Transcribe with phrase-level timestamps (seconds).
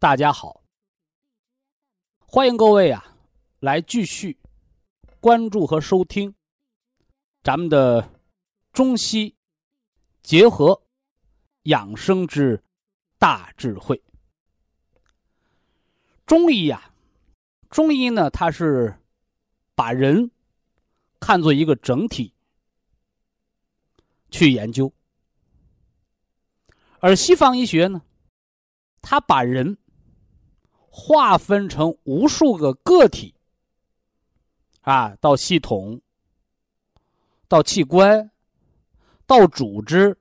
[0.00, 0.62] 大家好，
[2.20, 3.18] 欢迎各位啊，
[3.58, 4.40] 来继续
[5.20, 6.34] 关注和收听
[7.42, 8.10] 咱们的
[8.72, 9.36] 中西
[10.22, 10.82] 结合
[11.64, 12.64] 养生之。
[13.18, 14.02] 大智慧，
[16.24, 16.94] 中医呀，
[17.68, 18.98] 中医呢，它是
[19.74, 20.30] 把人
[21.20, 22.32] 看作一个整体
[24.30, 24.94] 去研究，
[27.00, 28.00] 而西方医学呢，
[29.02, 29.76] 它把人
[30.90, 33.34] 划分成无数个个体
[34.82, 36.00] 啊，到系统，
[37.48, 38.30] 到器官，
[39.26, 40.18] 到组织，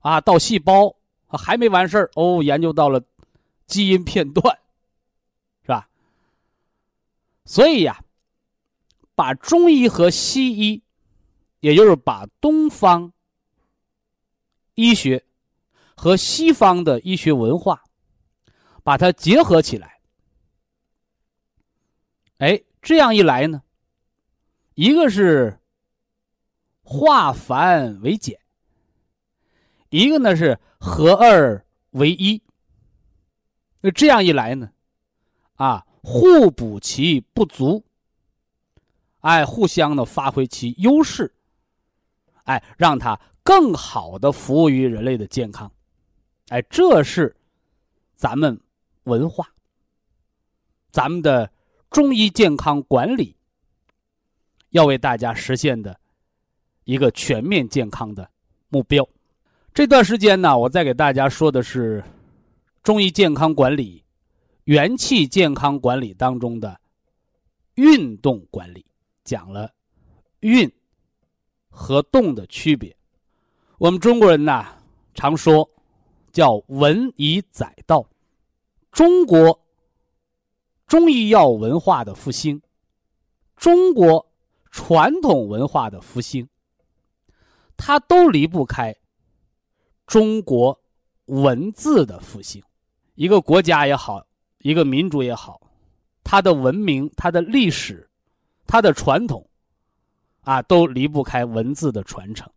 [0.00, 0.94] 啊，到细胞。
[1.28, 3.02] 还没完事儿哦，研究到了
[3.66, 4.58] 基因片段，
[5.62, 5.88] 是吧？
[7.44, 8.02] 所以呀，
[9.14, 10.82] 把中医和西医，
[11.60, 13.12] 也就是把东方
[14.76, 15.22] 医学
[15.96, 17.82] 和西方的医学文化，
[18.86, 19.98] 把它结合起来，
[22.38, 23.60] 哎，这样一来呢，
[24.74, 25.58] 一个是
[26.84, 28.38] 化繁为简。
[29.88, 32.40] 一个呢是合二为一，
[33.80, 34.70] 那这样一来呢，
[35.54, 37.84] 啊，互补其不足，
[39.18, 41.34] 哎，互相的发挥其优势，
[42.44, 45.72] 哎，让它更好的服务于人类的健康，
[46.50, 47.36] 哎，这是
[48.14, 48.60] 咱们
[49.06, 49.48] 文化，
[50.90, 51.50] 咱们的
[51.90, 53.36] 中医健康管理
[54.70, 55.98] 要为大家实现的
[56.84, 58.28] 一个全面健康的
[58.68, 59.08] 目标。
[59.72, 62.02] 这段时间呢，我再给大家说的是
[62.82, 64.04] 中医健康管理、
[64.64, 66.80] 元气健康管理当中的
[67.74, 68.84] 运动管理，
[69.22, 69.72] 讲了
[70.40, 70.70] 运
[71.68, 72.94] 和动的区别。
[73.78, 74.66] 我们中国人呐，
[75.14, 75.68] 常说
[76.32, 78.04] 叫文以载道，
[78.96, 79.60] 中国
[80.86, 82.62] 中医药文化的复兴，
[83.54, 84.26] 中国
[84.70, 86.48] 传统文化的复兴，
[87.76, 88.96] 它都离不开。
[90.06, 90.80] 中国
[91.26, 92.64] 文字的复兴，
[93.16, 94.26] 一个国家也好，
[94.60, 95.60] 一个民族也好，
[96.24, 98.08] 它的文明、它的历史、
[98.66, 99.46] 它的传统，
[100.40, 102.50] 啊，都离不开文字的传承。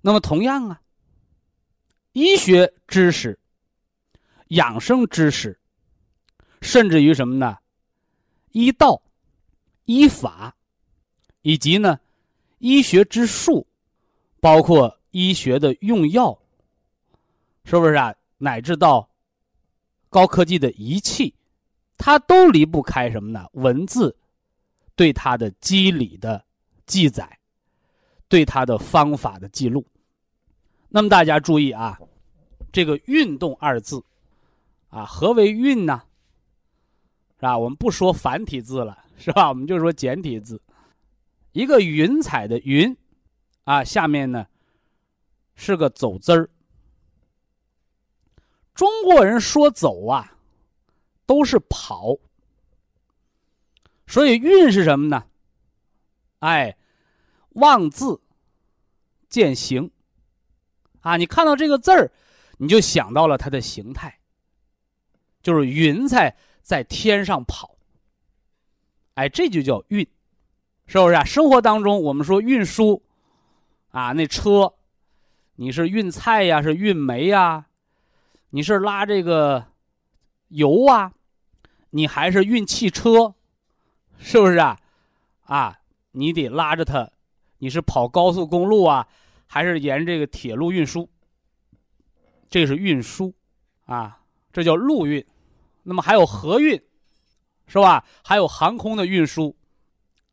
[0.00, 0.80] 那么，同样啊，
[2.10, 3.38] 医学知识、
[4.48, 5.59] 养生知识，
[6.60, 7.58] 甚至于什么呢？
[8.52, 9.00] 医道、
[9.84, 10.54] 医法，
[11.42, 11.98] 以及呢，
[12.58, 13.66] 医学之术，
[14.40, 16.36] 包括医学的用药。
[17.64, 18.14] 是不是啊？
[18.38, 19.08] 乃至到
[20.08, 21.34] 高科技的仪器，
[21.96, 23.46] 它都离不开什么呢？
[23.52, 24.16] 文字
[24.96, 26.44] 对它的机理的
[26.86, 27.38] 记载，
[28.28, 29.86] 对它的方法的记录。
[30.88, 32.00] 那么大家注意啊，
[32.72, 34.02] 这个“运动”二字
[34.88, 36.02] 啊，何为“运”呢？
[37.40, 37.56] 是吧？
[37.56, 39.48] 我们不说繁体字了，是吧？
[39.48, 40.60] 我们就说简体字，
[41.52, 42.94] 一个云彩的“云”
[43.64, 44.46] 啊，下面呢
[45.54, 46.50] 是个走字儿。
[48.74, 50.36] 中国人说走啊，
[51.24, 52.14] 都是跑，
[54.06, 55.24] 所以运是什么呢？
[56.40, 56.76] 哎，
[57.54, 58.20] 望字
[59.30, 59.90] 见形
[61.00, 61.16] 啊！
[61.16, 62.12] 你看到这个字儿，
[62.58, 64.20] 你就想到了它的形态，
[65.42, 67.76] 就是云彩在天上跑。
[69.14, 70.06] 哎，这就叫运，
[70.86, 71.24] 是不是啊？
[71.24, 73.02] 生活当中，我们说运输
[73.90, 74.72] 啊，那车，
[75.56, 77.66] 你是运菜呀，是运煤呀？
[78.50, 79.66] 你是拉这个
[80.48, 81.12] 油啊，
[81.90, 83.34] 你还是运汽车，
[84.18, 84.78] 是不是啊？
[85.42, 85.80] 啊，
[86.12, 87.10] 你得拉着它，
[87.58, 89.06] 你是跑高速公路啊，
[89.46, 91.08] 还是沿这个铁路运输？
[92.48, 93.34] 这是运输
[93.86, 94.20] 啊，
[94.52, 95.24] 这叫陆运。
[95.90, 96.80] 那么还有河运
[97.66, 98.04] 是吧？
[98.22, 99.56] 还有航空的运输，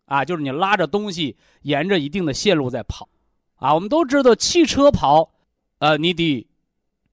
[0.06, 3.10] 啊，就是你拉着东西沿着一定的线路在跑，
[3.56, 5.32] 啊，我们都知道汽车跑，
[5.80, 6.46] 呃，你得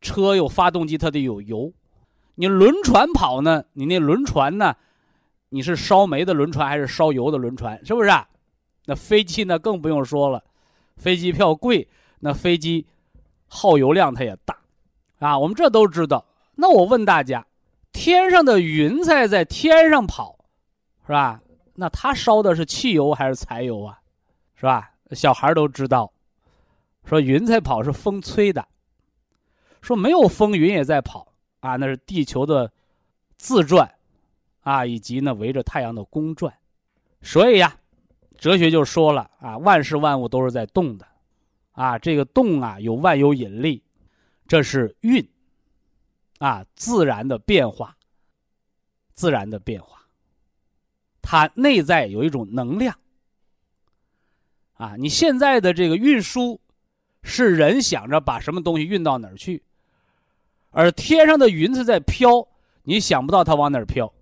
[0.03, 1.73] 车有发动机，它得有油；
[2.35, 4.77] 你轮船跑呢，你那轮船呢，
[5.49, 7.83] 你是烧煤的轮船还是烧油的轮船？
[7.87, 8.11] 是不是？
[8.11, 8.29] 啊
[8.85, 10.45] 那飞机呢更不用说了，
[10.99, 11.89] 飞机票贵，
[12.21, 12.87] 那飞机
[13.47, 14.55] 耗油量它也大，
[15.19, 16.27] 啊，我们这都知道。
[16.57, 17.47] 那我问大家。
[17.95, 20.37] 天上的云彩在天上跑，
[21.07, 21.41] 是吧？
[21.75, 23.99] 那它烧的是汽油还是柴油啊？
[24.57, 24.91] 是吧？
[25.13, 26.13] 小孩都知道，
[27.05, 28.67] 说云彩跑是风吹的，
[29.81, 31.27] 说没有风云也在跑
[31.61, 32.71] 啊，那是地球的
[33.37, 33.91] 自转
[34.63, 36.53] 啊，以及呢围着太阳的公转。
[37.23, 37.77] 所以呀，
[38.37, 41.07] 哲学就说了啊，万事万物都是在动的，
[41.73, 43.83] 啊，这个动啊有万有引力，
[44.49, 45.27] 这是运。
[46.39, 47.97] 啊，自然的变化，
[49.15, 50.07] 自然的变化，
[51.23, 52.99] 它内在有一种能量。
[54.75, 56.61] 啊，你现在的这个运输，
[57.23, 59.63] 是人想着把什么东西运到哪儿去，
[60.71, 62.49] 而天上的云彩在飘，
[62.83, 64.13] 你想不到它往哪儿飘。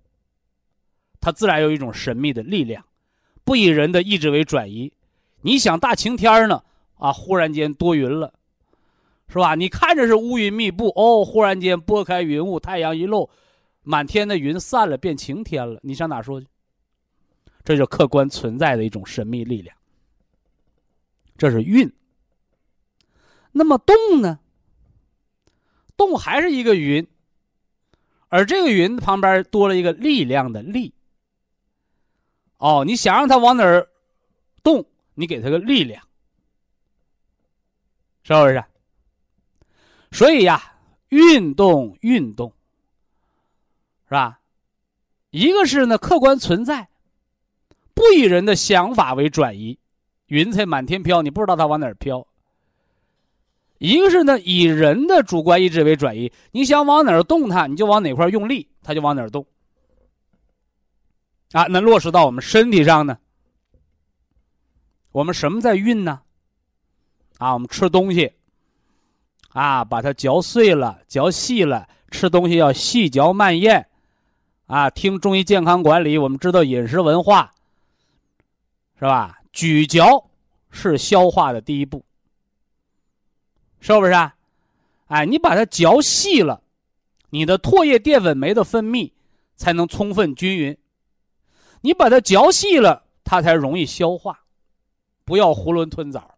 [1.19, 2.85] 它自然有一种神秘的力量，
[3.43, 4.93] 不以人的意志为转移。
[5.41, 6.63] 你想大晴天呢，
[6.97, 8.33] 啊，忽然间多云了。
[9.27, 9.55] 是吧？
[9.55, 13.29] 你看着是乌云密布哦，忽然间拨开云雾，太阳一露，
[13.81, 15.79] 满天的云散了，变晴天了。
[15.81, 16.47] 你上哪说去？
[17.63, 19.75] 这就客观存在的一种神秘力量。
[21.37, 21.91] 这是运。
[23.51, 24.39] 那么动呢？
[25.95, 27.07] 动还是一个云，
[28.27, 30.93] 而这个云旁边多了一个力量的力。
[32.57, 33.89] 哦，你想让它往哪儿
[34.61, 34.85] 动，
[35.15, 36.07] 你给它个力量，
[38.23, 38.63] 是不是？
[40.13, 40.61] 所以呀，
[41.09, 42.53] 运动运动，
[44.05, 44.39] 是吧？
[45.31, 46.87] 一个是呢，客观存在，
[47.95, 49.79] 不以人的想法为转移，
[50.27, 52.25] 云彩满天飘，你不知道它往哪儿飘。
[53.79, 59.43] 一个是呢，以人的主观意志为转移，你想往哪儿动它，你就往哪块用力，它就往哪儿动。
[61.53, 63.17] 啊，那落实到我们身体上呢？
[65.11, 66.21] 我们什么在运呢？
[67.39, 68.31] 啊，我们吃东西。
[69.53, 73.87] 啊，把它嚼碎了、嚼细了，吃东西要细嚼慢咽，
[74.65, 77.51] 啊，听中医健康管理，我们知道饮食文化，
[78.99, 79.39] 是吧？
[79.51, 80.29] 咀嚼
[80.71, 82.03] 是消化的第一步，
[83.79, 84.35] 是不是啊？
[85.07, 86.63] 哎，你把它嚼细了，
[87.29, 89.11] 你的唾液淀粉酶的分泌
[89.55, 90.75] 才能充分均匀，
[91.81, 94.39] 你把它嚼细了，它才容易消化，
[95.23, 96.32] 不要囫囵吞枣。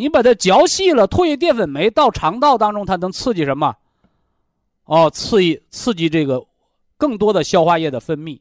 [0.00, 3.76] 你把它嚼细了，唾液淀粉酶到肠道当中，它能刺激什么？
[4.84, 6.42] 哦，刺激刺激这个
[6.96, 8.40] 更多的消化液的分泌，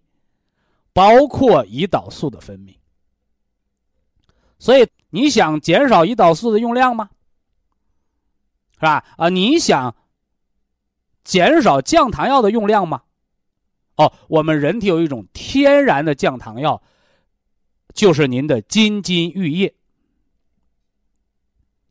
[0.94, 2.78] 包括胰岛素的分泌。
[4.58, 7.10] 所以你想减少胰岛素的用量吗？
[8.76, 9.04] 是吧？
[9.18, 9.94] 啊，你想
[11.26, 13.02] 减少降糖药的用量吗？
[13.98, 16.82] 哦，我们人体有一种天然的降糖药，
[17.94, 19.76] 就是您的金金玉液。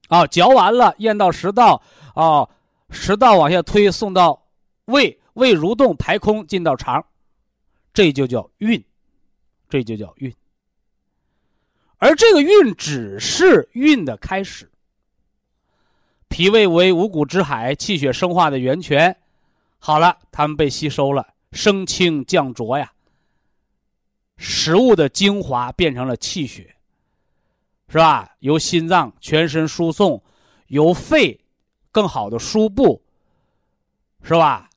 [0.08, 1.80] 啊，嚼完了，咽到食道，
[2.14, 2.48] 啊，
[2.90, 4.46] 食道往下推，送到
[4.86, 7.04] 胃，胃蠕动排空，进到肠，
[7.92, 8.82] 这就叫运，
[9.68, 10.34] 这就叫运。
[11.98, 14.70] 而这个运只是运的开始。
[16.28, 19.16] 脾胃为五谷之海，气血生化的源泉，
[19.78, 22.92] 好了，它们被吸收了，升清降浊呀。
[24.36, 26.76] 食物的精华变成了气血。
[27.88, 28.36] 是吧？
[28.40, 30.22] 由心脏全身输送，
[30.66, 31.40] 由肺
[31.90, 33.02] 更好的输布，
[34.22, 34.68] 是吧？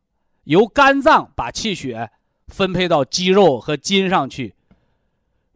[0.45, 2.09] 由肝脏把气血
[2.47, 4.55] 分配到肌肉和筋上去，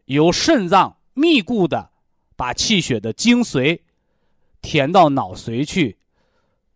[0.04, 1.90] 由肾脏密固的
[2.36, 3.80] 把气血的精髓
[4.60, 5.96] 填到脑髓去，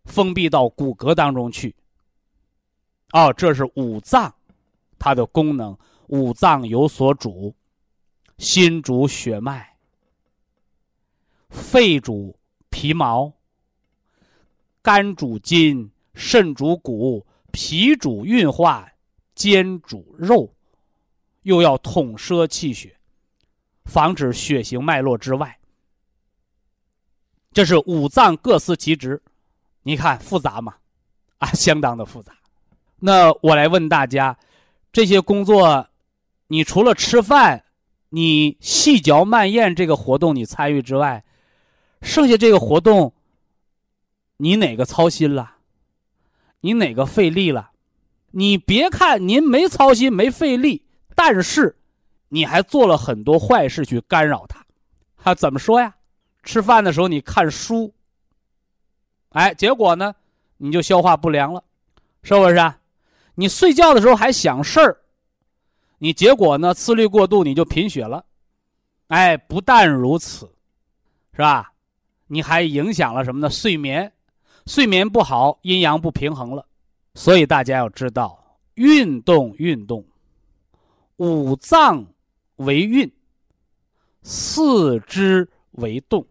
[0.05, 1.75] 封闭到骨骼当中去。
[3.13, 4.33] 哦，这是五脏
[4.97, 7.53] 它的功能，五脏有所主，
[8.37, 9.70] 心主血脉。
[11.51, 12.35] 肺主
[12.69, 13.31] 皮毛，
[14.81, 18.89] 肝主筋，肾主骨，脾主运化，
[19.35, 20.51] 肩主肉，
[21.43, 22.97] 又要统摄气血，
[23.83, 25.59] 防止血行脉络之外。
[27.51, 29.21] 这是五脏各司其职，
[29.83, 30.75] 你看复杂吗？
[31.39, 32.33] 啊， 相当的复杂。
[32.97, 34.37] 那我来问大家，
[34.93, 35.85] 这些工作，
[36.47, 37.65] 你除了吃饭，
[38.09, 41.23] 你细嚼慢咽这个活动你参与之外，
[42.01, 43.13] 剩下这个活动，
[44.37, 45.57] 你哪个操心了？
[46.61, 47.71] 你哪个费力了？
[48.31, 51.75] 你别看您没操心、没费力，但是
[52.29, 54.65] 你还做了很多坏事去干扰他。
[55.17, 55.95] 他怎么说呀？
[56.43, 57.93] 吃饭的时候你看书，
[59.29, 60.15] 哎，结果呢，
[60.57, 61.63] 你就消化不良了，
[62.23, 62.73] 是不是？
[63.35, 64.97] 你睡觉的时候还想事儿，
[65.99, 68.25] 你结果呢，思虑过度，你就贫血了。
[69.07, 70.51] 哎，不但如此，
[71.33, 71.70] 是吧？
[72.33, 73.49] 你还影响了什么呢？
[73.49, 74.09] 睡眠，
[74.65, 76.65] 睡眠不好，阴阳不平衡了。
[77.13, 80.05] 所以大家要知道，运动运动，
[81.17, 82.05] 五脏
[82.55, 83.11] 为运，
[84.23, 86.25] 四肢为动。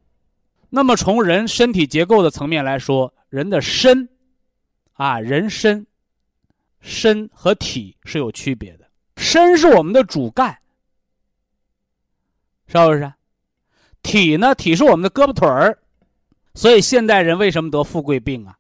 [0.71, 4.09] 那么从人身体结构的层面来说，人的身，
[4.95, 5.87] 啊，人身，
[6.81, 8.89] 身和体是有区别的。
[9.19, 10.59] 身是我们的主干，
[12.69, 13.13] 是不是？
[14.01, 14.55] 体呢？
[14.55, 15.77] 体是我们的胳膊腿儿。
[16.55, 18.59] 所以现代人为什么得富贵病啊？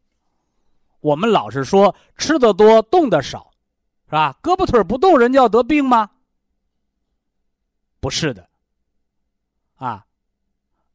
[1.00, 3.50] 我们老是说吃的多，动的少，
[4.06, 4.38] 是吧？
[4.42, 6.10] 胳膊腿不动，人就要得病吗？
[8.00, 8.48] 不是的，
[9.76, 10.06] 啊，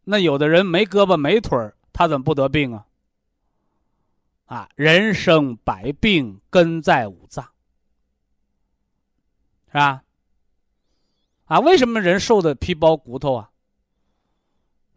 [0.03, 2.85] 那有的人没胳膊没腿他怎么不得病啊？
[4.45, 7.43] 啊，人生百病根在五脏，
[9.67, 10.03] 是吧？
[11.45, 13.49] 啊，为什么人瘦的皮包骨头啊？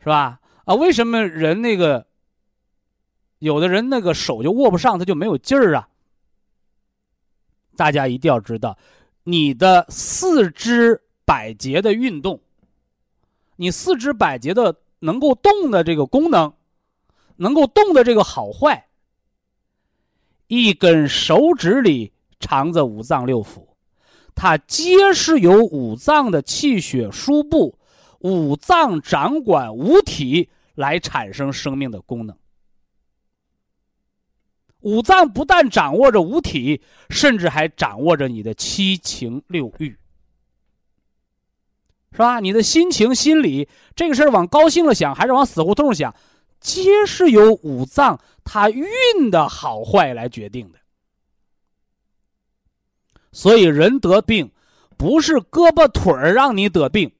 [0.01, 0.41] 是吧？
[0.69, 2.07] 啊，为什么人那个？
[3.39, 5.89] 有的人那个手就握不上，他就没有劲儿啊。
[7.75, 8.77] 大家一定要知道，
[9.25, 12.39] 你的四肢百节的运动，
[13.57, 16.53] 你四肢百节的能够动的这个功能，
[17.37, 18.89] 能够动的这个好坏，
[20.49, 23.65] 一根手指里藏着五脏六腑，
[24.35, 27.79] 它皆是由五脏的气血输布、
[28.19, 32.39] 五脏掌管五体来产生生命的功能。
[34.79, 36.81] 五脏不但掌握着五体，
[37.11, 39.99] 甚至还掌握着你的七情六欲，
[42.13, 42.39] 是吧？
[42.39, 46.15] 你的心情、心理，这个事儿往高兴了想，还是往死胡同想，
[46.61, 48.87] 皆是由五脏它运
[49.33, 50.79] 的好坏来决定的。
[53.33, 54.53] 所以，人得病，
[54.97, 57.13] 不是胳膊腿儿让你得病，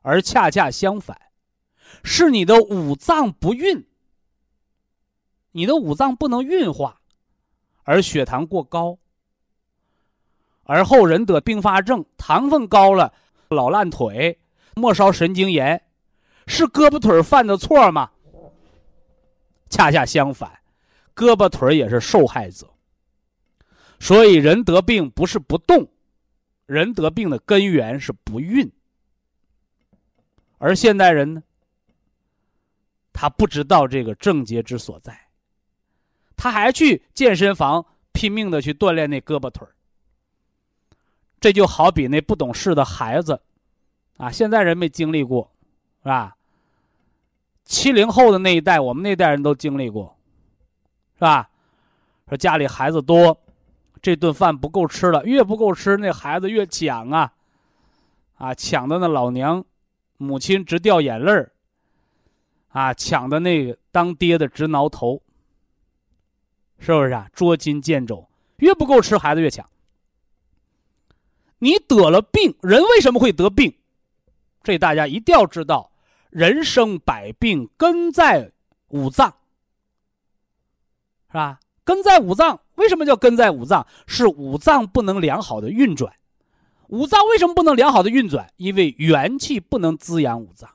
[0.00, 1.20] 而恰恰相反，
[2.02, 3.86] 是你的五脏不运。
[5.52, 7.00] 你的五脏不能运化，
[7.82, 8.98] 而血糖过高，
[10.62, 13.12] 而后人得并发症，糖分高了，
[13.48, 14.38] 老烂腿、
[14.76, 15.82] 末梢神经炎，
[16.46, 18.10] 是胳膊腿犯的错吗？
[19.68, 20.60] 恰恰相反，
[21.16, 22.68] 胳膊腿也是受害者。
[23.98, 25.88] 所以人得病不是不动，
[26.66, 28.70] 人得病的根源是不运。
[30.58, 31.42] 而现代人呢，
[33.20, 35.14] 他不知道这个症结之所在。
[36.38, 39.76] 他还去健身房拼命的去锻炼那胳膊腿儿，
[41.38, 43.38] 这就好比那不懂事的孩子，
[44.16, 45.52] 啊，现在人没经历过，
[46.02, 46.34] 是吧？
[47.66, 50.16] 七零后的那一代，我们那代人都经历过，
[51.16, 51.50] 是吧？
[52.26, 53.38] 说家里孩子多，
[54.00, 57.34] 这顿饭不够吃了，越不够吃，那孩子越抢啊，
[58.38, 59.62] 啊，抢的那老娘、
[60.16, 61.52] 母亲直掉眼泪儿，
[62.70, 65.22] 啊，抢的那个当爹的直挠头。
[66.78, 67.28] 是不是啊？
[67.34, 69.68] 捉襟见肘，越不够吃，孩子越抢。
[71.58, 73.76] 你得了病，人为什么会得病？
[74.62, 75.92] 这大家一定要知道，
[76.30, 78.52] 人生百病根在
[78.88, 79.34] 五脏，
[81.28, 81.60] 是吧？
[81.84, 83.86] 根在五脏，为什么叫根在五脏？
[84.06, 86.14] 是五脏不能良好的运转。
[86.88, 88.50] 五脏为什么不能良好的运转？
[88.56, 90.70] 因为元气不能滋养五脏。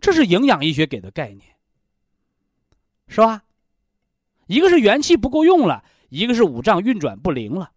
[0.00, 1.42] 这是营养医学给的概念，
[3.08, 3.44] 是吧？
[4.46, 7.70] 一个是元气不够用了，一个是五脏运转不灵了。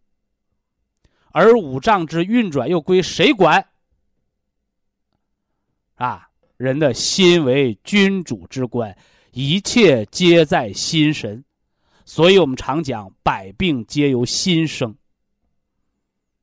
[1.31, 3.67] 而五脏之运转又归谁管？
[5.95, 8.95] 啊，人的心为君主之官，
[9.31, 11.43] 一切皆在心神，
[12.05, 14.95] 所以我们常讲百病皆由心生。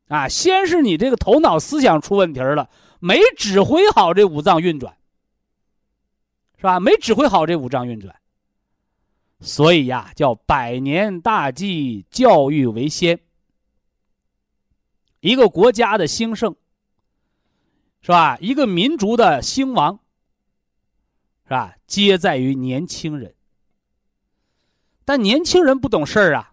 [0.08, 2.68] 啊，先是你这个头脑思想出问题了，
[2.98, 4.96] 没指挥好这五脏运转，
[6.60, 6.78] 是吧？
[6.78, 8.14] 没指挥好这五脏运转。
[9.40, 13.18] 所以呀，叫百年大计，教育为先。
[15.20, 16.54] 一个国家的兴盛，
[18.02, 18.36] 是吧？
[18.42, 19.98] 一个民族的兴亡，
[21.44, 21.74] 是吧？
[21.86, 23.34] 皆在于年轻人。
[25.06, 26.52] 但年轻人不懂事儿啊，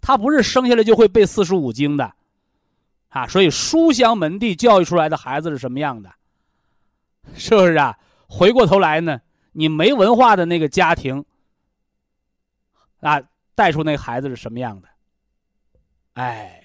[0.00, 2.14] 他不是生下来就会背四书五经的，
[3.10, 6.10] 啊，所以书香门第教育出来的孩子是什么样的？
[7.34, 7.98] 是不是啊？
[8.28, 9.20] 回过头来呢，
[9.52, 11.24] 你没文化的那个家庭。
[13.00, 13.22] 啊，
[13.54, 14.88] 带出那孩子是什么样的。
[16.14, 16.62] 哎，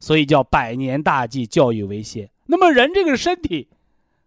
[0.00, 2.30] 所以叫百年大计，教育为先。
[2.46, 3.68] 那么人这个身体，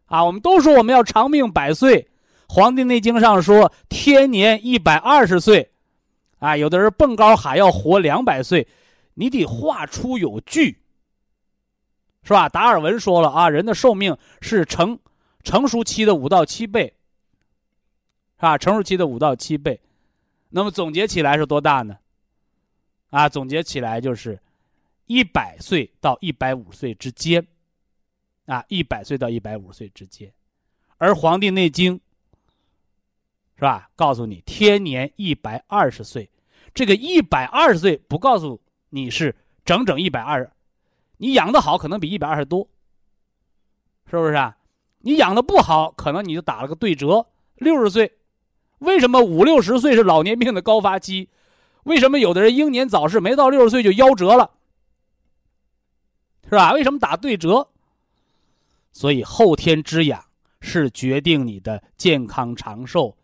[0.05, 2.03] 啊，我们都说我们要长命百岁，
[2.47, 5.71] 《黄帝内经》上说天年一百二十岁，
[6.37, 8.67] 啊，有的人蹦高喊要活两百岁，
[9.15, 10.77] 你得话出有据，
[12.21, 12.47] 是吧？
[12.47, 14.99] 达尔文说了啊，人的寿命是成
[15.43, 16.93] 成熟期的五到七倍，
[18.37, 18.57] 是吧？
[18.57, 19.79] 成熟期的五到七倍，
[20.49, 21.97] 那么总结起来是多大呢？
[23.09, 24.39] 啊，总结起来就是
[25.05, 27.45] 一百岁到一百五岁之间。
[28.47, 30.33] 啊，一百岁到一百五岁之间，
[30.97, 31.95] 而《黄帝内经》
[33.55, 33.89] 是吧？
[33.95, 36.29] 告诉你天年一百二十岁，
[36.73, 40.51] 这个一百二十岁不告诉你是整整一百二，
[41.17, 42.67] 你养的好可能比一百二十多，
[44.09, 44.57] 是不是啊？
[45.01, 48.11] 你养的不好，可能你就打了个对折，六十岁。
[48.79, 51.29] 为什么五六十岁是老年病的高发期？
[51.83, 54.51] 为什么有的人英年早逝，没到六十岁就夭折了？
[56.45, 56.73] 是吧？
[56.73, 57.67] 为什么打对折？
[58.91, 60.23] 所以后天之养
[60.59, 63.15] 是决定你的健康长寿，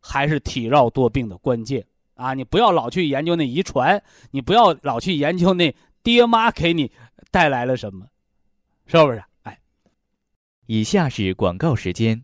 [0.00, 2.34] 还是体弱多病的关键啊！
[2.34, 6.92] 你不要老去研究那遗传，你不要老去研究那爹妈给你
[7.30, 8.06] 带来了什么，
[8.86, 9.24] 是不是？
[10.66, 12.22] 以下是广告时间。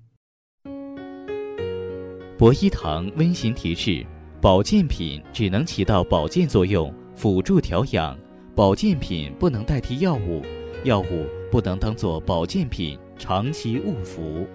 [2.38, 4.06] 博一堂温馨提示：
[4.40, 8.16] 保健品只能起到保健作用，辅助调养；
[8.54, 10.42] 保健品不能代替药物，
[10.84, 11.26] 药物。
[11.50, 14.46] 不能当做保健品长期误服。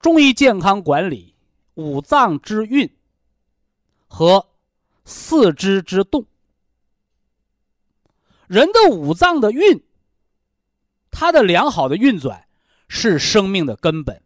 [0.00, 1.34] 中医健康管理
[1.74, 2.88] 五脏之运
[4.06, 4.46] 和
[5.04, 6.24] 四肢之动。
[8.50, 9.80] 人的五脏的运，
[11.12, 12.48] 它的良好的运转
[12.88, 14.20] 是生命的根本，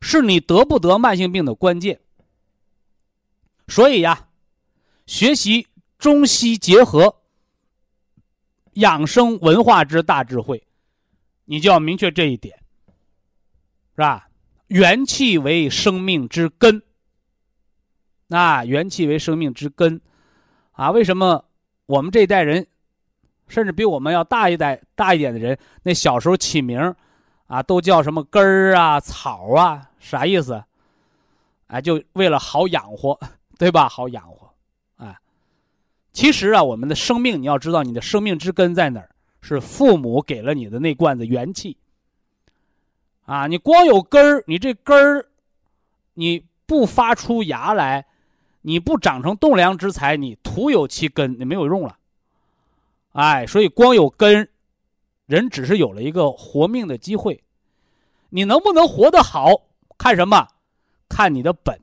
[0.00, 1.98] 是你得不得慢性病的关键。
[3.66, 4.28] 所以呀，
[5.06, 5.66] 学习。
[5.98, 7.22] 中西结合，
[8.74, 10.62] 养生文化之大智慧，
[11.46, 12.54] 你就要明确这一点，
[13.94, 14.28] 是吧？
[14.66, 16.82] 元气为生命之根，
[18.26, 19.98] 那元气为生命之根，
[20.72, 21.46] 啊，为什么
[21.86, 22.66] 我们这一代人，
[23.48, 26.94] 甚至比我们要大一代大一点的人，那小时候起名
[27.46, 30.62] 啊，都叫什么根儿啊、草啊，啥意思？
[31.68, 33.18] 哎，就为了好养活，
[33.58, 33.88] 对吧？
[33.88, 34.46] 好养活。
[36.12, 39.10] 其实啊，我们的生命，你要知道，你的生命之根在哪儿？
[39.42, 41.76] 是父母给了你的那罐子元气。
[43.26, 45.26] 啊，你光有根儿，你这根儿，
[46.14, 48.06] 你不发出芽来，
[48.62, 51.98] 你不长成栋梁之材，你徒有其根，你没有用了。
[53.16, 54.46] 哎，所以光有根，
[55.24, 57.42] 人只是有了一个活命的机会。
[58.28, 59.48] 你能不能活得好，
[59.96, 60.46] 看什么？
[61.08, 61.80] 看你的本，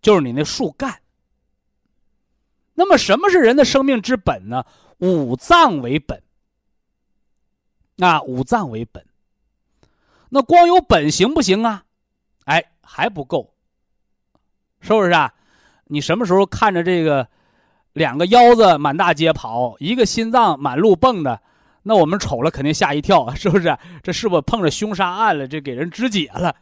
[0.00, 1.00] 就是你那树干。
[2.74, 4.64] 那么，什么是人的生命之本呢？
[4.98, 6.22] 五脏为本。
[7.96, 9.04] 那五脏为本，
[10.28, 11.84] 那光有本行不行啊？
[12.44, 13.52] 哎，还不够，
[14.80, 15.34] 是不是啊？
[15.86, 17.28] 你什么时候看着这个
[17.92, 21.40] 两个腰子满大街跑，一个心脏满路蹦的，
[21.82, 23.76] 那我们瞅了肯定吓一跳，是不是？
[24.02, 25.46] 这是不是碰着凶杀案了？
[25.46, 26.54] 这给人肢解了？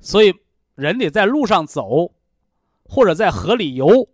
[0.00, 0.34] 所以
[0.74, 2.12] 人得在路上走，
[2.84, 4.08] 或者在河里游。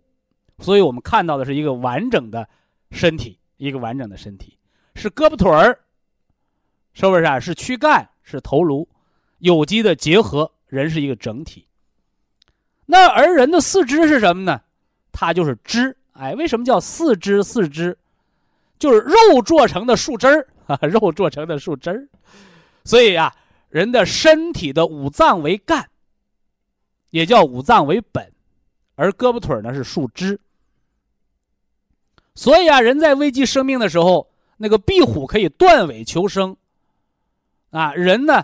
[0.59, 2.47] 所以我们看到的是一个完整的
[2.91, 4.57] 身体，一个完整的身体，
[4.93, 5.79] 是胳膊腿儿，
[6.93, 7.39] 是不是啊？
[7.39, 8.87] 是躯干，是头颅，
[9.37, 11.65] 有机的结合，人是一个整体。
[12.85, 14.61] 那而人的四肢是什么呢？
[15.11, 15.95] 它就是肢。
[16.19, 17.41] 哎，为什么叫四肢？
[17.41, 17.97] 四肢
[18.77, 22.07] 就是肉做成的树枝儿 啊，肉做成的树枝儿。
[22.83, 23.33] 所以啊，
[23.69, 25.89] 人的身体的五脏为干，
[27.11, 28.29] 也叫五脏为本，
[28.95, 30.37] 而胳膊腿呢是树枝。
[32.35, 36.55] 所以啊，人在危及生命的时候，那个壁虎可以断尾求生。
[37.69, 38.43] 啊，人呢，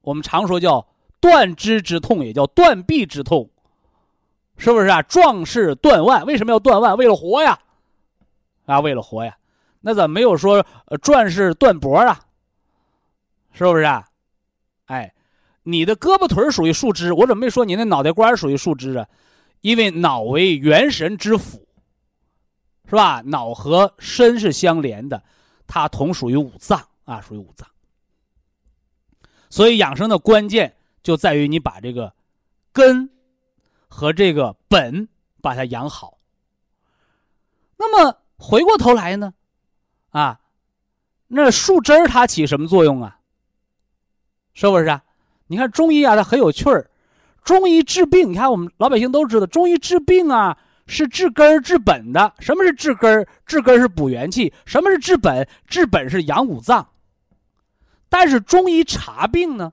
[0.00, 0.86] 我们常说叫
[1.20, 3.50] 断肢之痛，也叫断臂之痛，
[4.56, 5.02] 是不是啊？
[5.02, 6.96] 壮士断腕，为什么要断腕？
[6.96, 7.58] 为了活呀！
[8.66, 9.36] 啊，为了活呀！
[9.80, 10.64] 那怎么没有说
[11.02, 12.20] 壮士断脖啊？
[13.52, 14.06] 是不是啊？
[14.86, 15.12] 哎，
[15.62, 19.08] 你的胳膊腿属于树枝，我怎么没说你那脑袋瓜属于树枝啊？
[19.60, 21.66] 因为脑为元神之府。
[22.84, 23.22] 是吧？
[23.24, 25.22] 脑和身是相连的，
[25.66, 27.66] 它同属于五脏啊，属于五脏。
[29.48, 32.12] 所以养生的关键就在于你把这个
[32.70, 33.08] 根
[33.92, 35.06] 和这个本
[35.42, 36.16] 把它养好。
[37.76, 39.34] 那么回过头来呢，
[40.08, 40.40] 啊，
[41.28, 43.18] 那树枝它起什么作用啊？
[44.54, 45.04] 是不是啊？
[45.46, 46.90] 你看中医啊，它很有趣儿。
[47.44, 52.32] 中医治病，你看我们老百姓都知道，中医治病啊是治根儿治本的。
[52.38, 53.28] 什么是治根儿？
[53.44, 54.54] 治根儿是补元气。
[54.64, 55.46] 什么是治本？
[55.66, 56.88] 治本是养五脏。
[58.08, 59.70] 但是中医查病呢，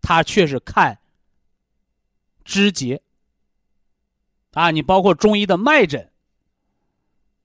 [0.00, 0.98] 它却是看
[2.44, 3.02] 肢节。
[4.52, 6.12] 啊，你包括中医的脉诊，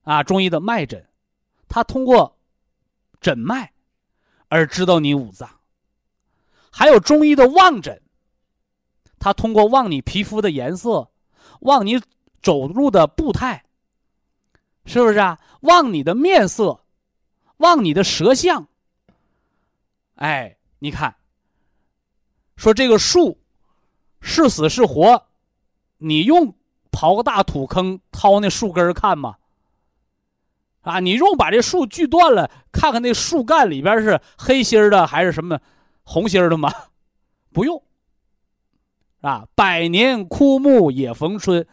[0.02, 1.08] 啊，中医的脉诊，
[1.68, 2.38] 它通过
[3.20, 3.72] 诊脉
[4.48, 5.60] 而知道你五脏。
[6.70, 8.00] 还有中医的望诊。
[9.22, 11.10] 他通过望你皮肤的颜色，
[11.60, 12.00] 望你
[12.40, 13.66] 走路的步态，
[14.86, 15.38] 是不是啊？
[15.60, 16.86] 望你的面色，
[17.58, 18.66] 望你的舌象。
[20.14, 21.14] 哎，你看，
[22.56, 23.38] 说这个树
[24.20, 25.26] 是死是活，
[25.98, 26.54] 你用
[26.90, 29.36] 刨个大土坑掏那树根看吗？
[30.82, 35.60] 啊，你用把这树锯断了，看看那树干里边是黑心的还是什么
[36.04, 36.72] 红心的吗？
[37.52, 37.82] 不用。
[39.20, 41.66] 啊，百年枯木也逢春，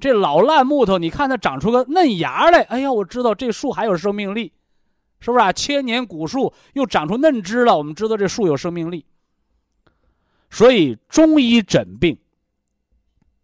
[0.00, 4.52] 这老烂木头，你看它长出个嫩芽来，哎呀，我知道这树还有生命力，
[5.20, 5.52] 是不是啊？
[5.52, 9.06] 千年古树又长出嫩枝了，我们知道这树有生命力。
[10.52, 12.16] 所以中医诊病，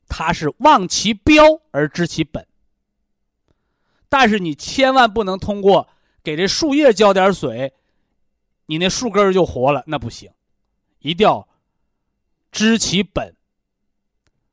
[0.09, 2.47] 它是望其标而知其本，
[4.11, 5.89] 但是你千万不能通过
[6.23, 7.73] 给这树叶浇点水，
[8.67, 10.31] 你那树根就活了，那不行，
[11.01, 11.49] 一定要。
[12.51, 13.37] 知其本，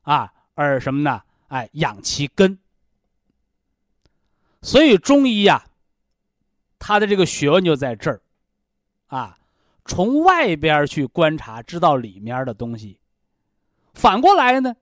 [0.02, 1.24] 啊，而什么呢？
[1.48, 2.60] 哎，养其根。
[4.62, 5.66] 所以中医呀，
[6.78, 8.22] 他的这个学问就在这儿，
[9.08, 9.38] 啊，
[9.86, 13.00] 从外边去观察，知道里面的东西。
[13.94, 14.76] 反过来呢，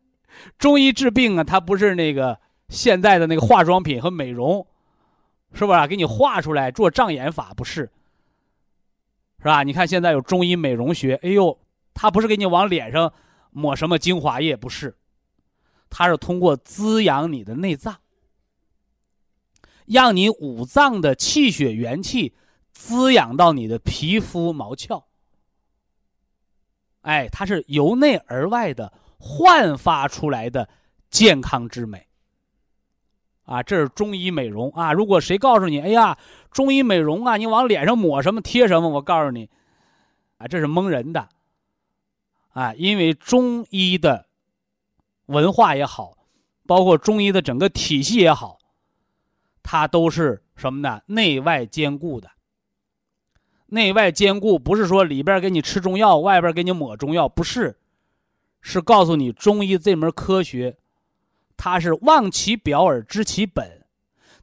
[0.57, 2.39] 中医治病啊，它不是那个
[2.69, 4.65] 现在的那个化妆品和美容，
[5.53, 5.85] 是不是啊？
[5.85, 7.91] 给你画出来做障眼法不是，
[9.39, 9.63] 是吧？
[9.63, 11.59] 你看现在有中医美容学，哎呦。
[11.95, 13.13] 它不是给你往脸上
[13.51, 14.97] 抹什么精华液，不是，
[15.91, 17.99] 它是通过滋养你的内脏，
[19.85, 22.33] 让你五脏的气血元气
[22.73, 25.03] 滋养到你的皮肤毛窍。
[27.01, 30.67] 哎，它是由内而外的焕发出来的
[31.09, 32.07] 健康之美。
[33.45, 34.93] 啊，这是中医美容啊！
[34.93, 36.17] 如果谁告诉你，哎呀，
[36.49, 39.49] 中医美容啊，你往脸上抹什么贴什么，我告诉你，
[40.37, 41.27] 啊，这是蒙人的。
[42.53, 44.27] 啊，因为中医的
[45.25, 46.13] 文化也好，
[46.65, 48.59] 包括中医的整个体系也好，
[49.61, 51.01] 它都是什么呢？
[51.07, 52.31] 内外兼顾的。
[53.73, 57.77] 内外兼顾不是说里边给你吃中药，外边给你抹中药，不是，
[58.61, 60.77] 是告诉你中医这门科学，
[61.57, 63.85] 它是望其表而知其本，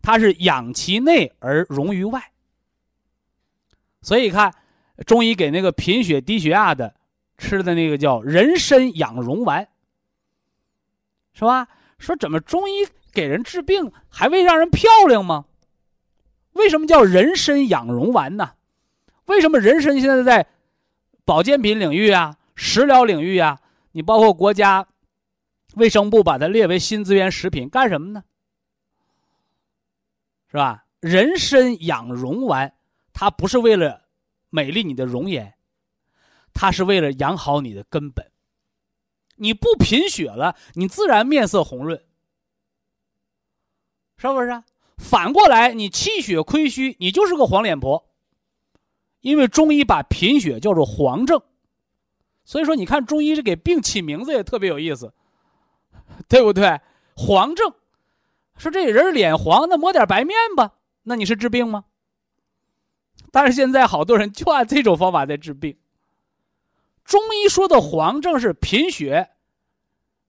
[0.03, 2.33] 它是养其内而容于外。
[4.03, 4.55] 所以看
[5.07, 6.95] 中医给那个贫血、低血压的。
[7.43, 9.66] 吃的那个叫人参养荣丸，
[11.33, 11.66] 是吧？
[11.99, 15.47] 说怎么中医给人治病还为让人漂亮吗？
[16.53, 18.51] 为什么叫人参养荣丸呢？
[19.31, 20.45] 为什么人参现在在
[21.25, 23.61] 保健品领域啊、食疗领域啊，
[23.93, 24.88] 你包括国家
[25.75, 28.25] 卫生部把它列为新资源食品，干什么呢？
[30.49, 30.85] 是吧？
[30.99, 32.75] 人参养荣丸，
[33.12, 34.03] 它不是为了
[34.49, 35.55] 美丽你的容颜。
[36.53, 38.33] 它是为了养好你的根本，
[39.37, 42.03] 你不贫血了，你自然面色红润，
[44.16, 44.61] 是不是？
[44.99, 48.10] 反过来，你气血亏虚，你就是个黄脸婆。
[49.20, 51.40] 因为中医把贫血叫做黄症，
[52.44, 55.12] 所以说你看中医是给病起名字也特别有意思，
[56.28, 56.80] 对不对？
[57.14, 57.74] 黄症，
[58.56, 61.85] 说这人脸黄，那抹点白面吧，那你是治病吗？
[63.30, 65.76] 但是现在好多人就按这种方法在治病。
[67.04, 69.30] 中医说的黄症是贫血，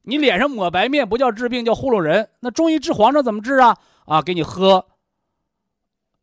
[0.01, 2.29] 你脸上抹白面不叫治病，叫糊弄人。
[2.41, 3.77] 那中医治黄症怎么治啊？
[4.05, 4.85] 啊，给你喝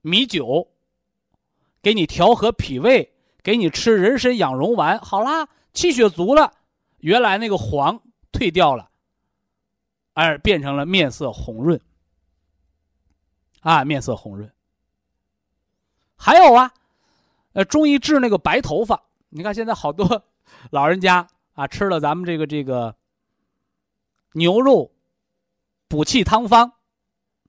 [0.03, 0.69] 米酒，
[1.83, 6.53] 给你调和脾胃，给你吃人参养荣丸，好啦，气血足了，
[6.99, 8.01] 原来那个黄
[8.33, 8.91] 退掉了，
[10.15, 11.81] 而变成了面色红润。
[13.61, 14.53] 啊，面色红润。
[16.17, 16.73] 还有啊，
[17.53, 20.25] 呃，中医治那个白头发，你看现在好多。
[20.71, 22.97] 老人家啊，吃了咱们这个这个
[24.33, 24.93] 牛肉
[25.87, 26.73] 补气汤方，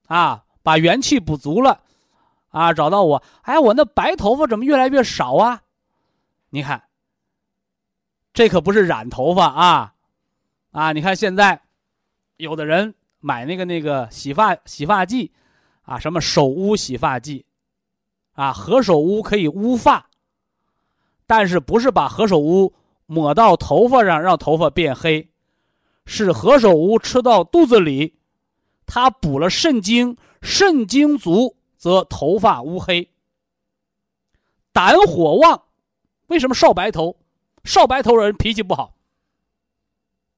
[0.06, 1.82] 啊，把元气补足了，
[2.50, 5.62] 啊，找到我，哎，我那白头发怎么越来越少啊？
[6.50, 6.84] 你看，
[8.32, 9.94] 这可不是染头发啊，
[10.70, 11.60] 啊，你看现在
[12.36, 15.32] 有的人买那个那个洗发洗发剂，
[15.82, 17.44] 啊，什么手污洗发剂，
[18.34, 20.08] 啊，何首乌可以乌发，
[21.26, 22.74] 但是不是把何首乌。
[23.12, 25.28] 抹到头发上让头发变黑，
[26.06, 28.14] 是何首乌吃到肚子里，
[28.86, 33.10] 它补了肾精，肾精足则头发乌黑。
[34.70, 35.62] 胆火旺，
[36.26, 37.16] 为什么少白头？
[37.64, 38.94] 少白头人脾气不好。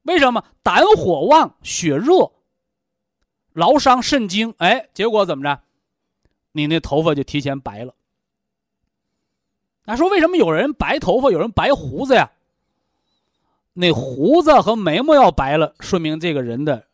[0.05, 0.45] 为什么？
[0.63, 2.31] 胆火旺，血热，
[3.53, 5.61] 劳伤肾精，哎，结果怎么着？
[6.53, 7.93] 你那头发就提前白了。
[9.85, 12.31] 他说：“为什么有人白头发，有人白胡子呀？
[13.73, 16.87] 那胡子和眉毛要白了，说明这个人的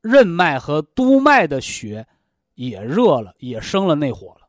[0.00, 2.06] 任脉和督脉的血
[2.54, 4.48] 也热了，也生了内火了，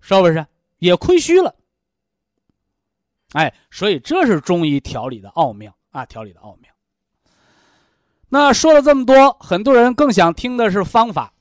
[0.00, 0.46] 是不是？
[0.78, 1.54] 也亏虚了。
[3.32, 6.72] 哎，所以这是中医调理的奥妙啊，调理的奥妙。
[8.28, 11.32] 那说了这么多，很多人更想听的是方法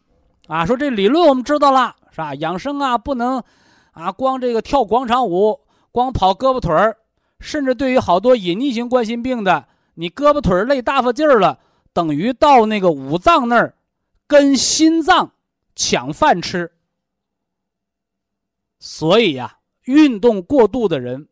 [0.48, 0.66] 啊。
[0.66, 2.36] 说这理论我们知道了，是吧？
[2.36, 3.44] 养生啊，不能。”
[3.96, 5.58] 啊，光这个跳广场舞，
[5.90, 6.98] 光跑胳膊腿儿，
[7.40, 11.60] 甚至对于好多隐匿性冠心病的，你胳膊腿儿累大发劲儿了，
[11.94, 13.74] 等于到那个五脏那儿，
[14.28, 15.34] 跟心脏
[15.76, 16.72] 抢饭吃。
[18.80, 21.28] 所以呀，运动过度的人，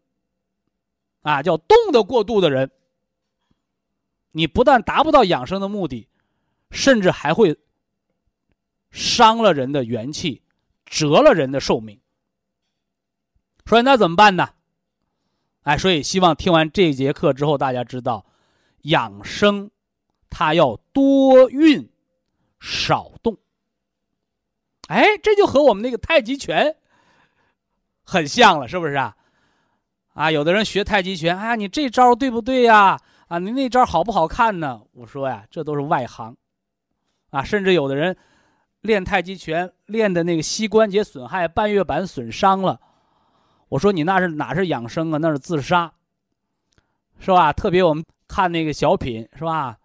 [1.22, 2.72] 啊，叫动的过度的人，
[4.32, 6.08] 你不但达不到养生的目的，
[6.72, 7.58] 甚至还会
[8.92, 10.42] 伤了人的元气，
[10.86, 12.00] 折了人的寿命。
[13.66, 14.50] 说那怎么办呢？
[15.62, 18.26] 哎，所以希望听完这节课之后，大家知道，
[18.82, 19.72] 养生，
[20.30, 21.90] 它要多运，
[22.64, 23.38] 少动。
[24.88, 26.74] 哎，这就和我们那个太极拳
[28.04, 29.14] 很像了，是不是啊？
[30.14, 32.98] 啊，有的人学太极拳，啊，你这招对不对呀？
[33.28, 34.82] 啊，你那招好不好看呢？
[34.94, 36.36] 我说呀，这都是外行。
[37.32, 38.16] 啊，甚至有的人
[38.82, 42.80] 练太极拳练的那个膝关节损害，半月板损伤了。
[43.68, 45.18] 我说你那是哪是养生啊？
[45.18, 45.92] 那是自杀，
[47.20, 47.52] 是吧？
[47.52, 49.78] 特别我们看那个小品，是吧？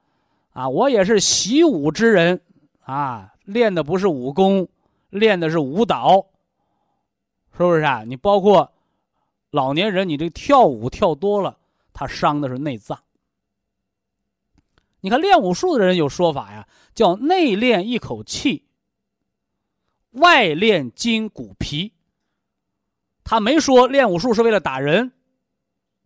[0.52, 2.38] 啊，我也是习武之人，
[2.88, 4.66] 啊，练的不是武功，
[5.10, 6.24] 练的是舞蹈，
[7.52, 8.02] 是不是啊？
[8.06, 8.72] 你包括
[9.50, 11.58] 老年人，你这跳舞跳多了，
[11.92, 12.98] 他伤的是内脏。
[15.00, 18.64] 你看练武术的人有说法呀，叫内练一口气，
[20.12, 21.92] 外练筋骨皮。
[23.22, 25.12] 他没说练武术是为了打人，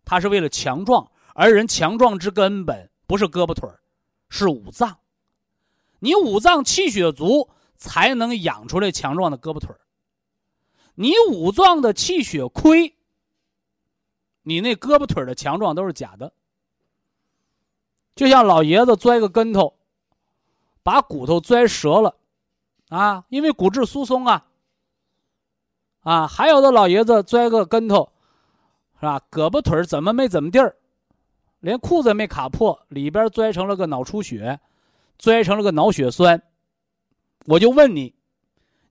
[0.03, 1.09] 他是为了强壮。
[1.33, 3.69] 而人强壮之根本不是胳膊腿，
[4.27, 4.99] 是五脏。
[6.03, 9.73] 你五脏气血足，才能养出来强壮的胳膊腿。
[10.95, 12.93] 你五脏的气血亏，
[14.41, 16.33] 你那胳膊腿的强壮都是假的。
[18.15, 19.75] 就像老爷子摔个跟头，
[20.83, 22.17] 把骨头摔折了，
[22.89, 24.45] 啊，因为骨质疏松啊。
[26.01, 28.11] 啊，还有的老爷子摔个跟头，
[28.99, 29.21] 是吧？
[29.31, 30.75] 胳膊腿怎么没怎么地儿，
[31.61, 34.59] 连裤子没卡破，里边摔成了个脑出血，
[35.23, 36.43] 摔成了个脑血栓。
[37.45, 38.13] 我就问你，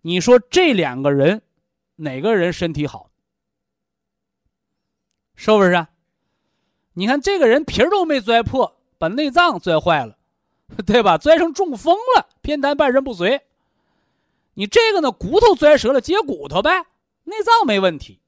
[0.00, 1.42] 你说这两个人，
[1.96, 3.10] 哪个人身体好？
[5.34, 5.86] 是不是？
[6.94, 10.16] 你看这个人皮儿都没摔破，把内脏摔坏了，
[10.86, 11.18] 对吧？
[11.18, 13.42] 摔成中风了，偏瘫半身不遂。
[14.54, 16.70] 你这个呢，骨头摔折了，接骨头呗。
[17.24, 18.20] 内脏没问题，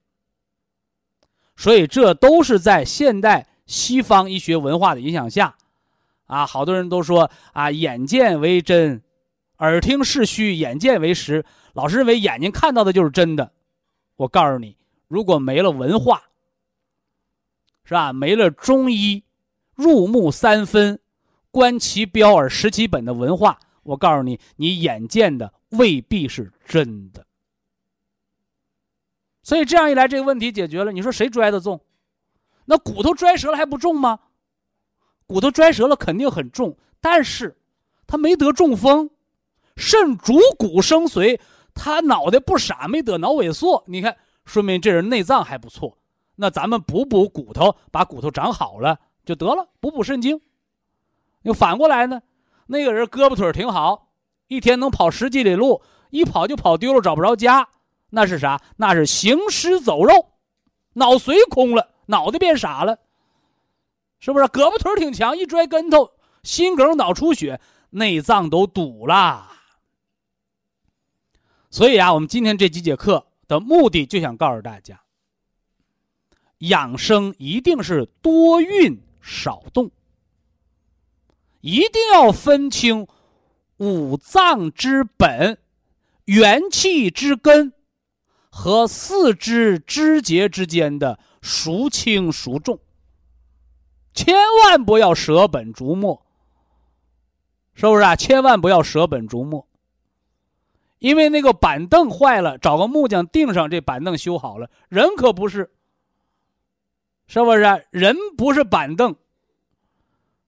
[1.57, 5.57] 所以这都是在现代西方医学文化的影响下，
[6.27, 9.03] 啊，好多人都说啊，眼见为真，
[9.59, 11.45] 耳听是虚，眼见为实。
[11.73, 13.53] 老师认为眼睛看到的就是真的。
[14.17, 14.77] 我告诉你，
[15.09, 16.23] 如果没了文化，
[17.85, 18.13] 是吧？
[18.13, 19.25] 没了中医
[19.75, 21.01] 入木三分、
[21.51, 27.27] 观其标而识其本的文化，我告诉你，你眼见的未必是真的。
[29.43, 30.91] 所以这样一来，这个问题解决了。
[30.91, 31.85] 你说谁摔的重？
[32.65, 34.21] 那骨头摔折了还不重吗？
[35.27, 37.57] 骨头摔折了肯定很重，但是
[38.07, 39.11] 他没得中风，
[39.77, 41.39] 肾主骨生髓，
[41.75, 43.83] 他脑袋不傻，没得脑萎缩。
[43.87, 45.97] 你看，说明这人内脏还不错。
[46.37, 50.41] 那咱们补补骨头，把骨头长好了就得了，补补肾精。
[51.43, 52.21] 又反过来呢，
[52.67, 54.11] 那个人胳膊腿挺好，
[54.49, 57.69] 一天能跑十几里路，一跑就跑丢了，找不着家。
[58.11, 58.61] 那是啥？
[58.77, 60.13] 那是行尸走肉，
[60.93, 62.99] 脑髓空了，脑袋变傻了，
[64.25, 64.47] 是不是？
[64.47, 66.11] 胳膊腿挺强，一摔跟头，
[66.43, 67.61] 心梗、脑出血，
[67.91, 69.51] 内脏都堵了。
[71.69, 75.03] 所以啊，我们今天这几节课的目的，就想告诉大家：
[76.61, 79.91] 养生一定是多运少动，
[81.61, 83.07] 一定要分清
[83.77, 85.59] 五脏之本、
[86.25, 87.75] 元气之根。
[88.49, 92.79] 和四肢肢节之间的孰轻孰重，
[94.15, 96.25] 千万不要舍本逐末，
[97.75, 98.17] 是不是啊？
[98.17, 99.67] 千万不要舍本逐末，
[101.01, 105.71] 因为那个板凳坏了，找个木匠钉上，这板凳修好了，人可不是，
[107.27, 107.87] 是不是？
[107.91, 109.15] 人不是板凳。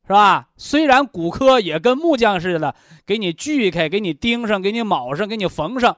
[0.08, 0.50] 是吧？
[0.56, 5.96] 虽然骨科也跟木匠似的，给你锯开，给你钉上，给你铆上，给你缝上，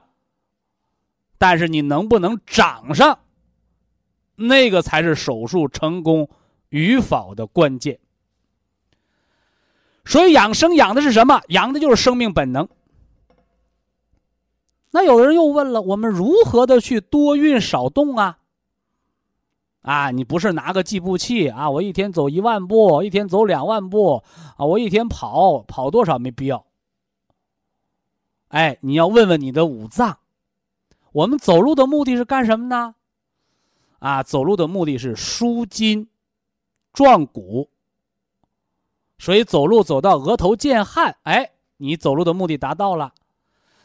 [1.36, 3.18] 但是你能不能长上，
[4.36, 6.30] 那个才是手术成功
[6.70, 7.98] 与否的关键。
[10.04, 11.40] 所以养生养的是什么？
[11.48, 12.68] 养的就是生命本能。
[14.90, 18.38] 那有的人又问了：我们如何的去多运少动啊？
[19.82, 21.68] 啊，你不是拿个计步器啊？
[21.68, 24.22] 我一天走一万步，一天走两万步，
[24.56, 26.64] 啊，我一天跑跑多少没必要。
[28.48, 30.18] 哎，你要问问你的五脏，
[31.12, 32.94] 我们走路的目的是干什么呢？
[33.98, 36.08] 啊，走路的目的是舒筋、
[36.92, 37.70] 壮骨。
[39.18, 43.14] 所以走路走到额头见汗，哎，你走路的目的达到了。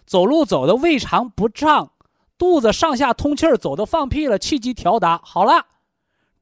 [0.05, 1.93] 走路走的胃肠不胀，
[2.37, 5.67] 肚子上下通气儿，走的放屁了，气机调达好了。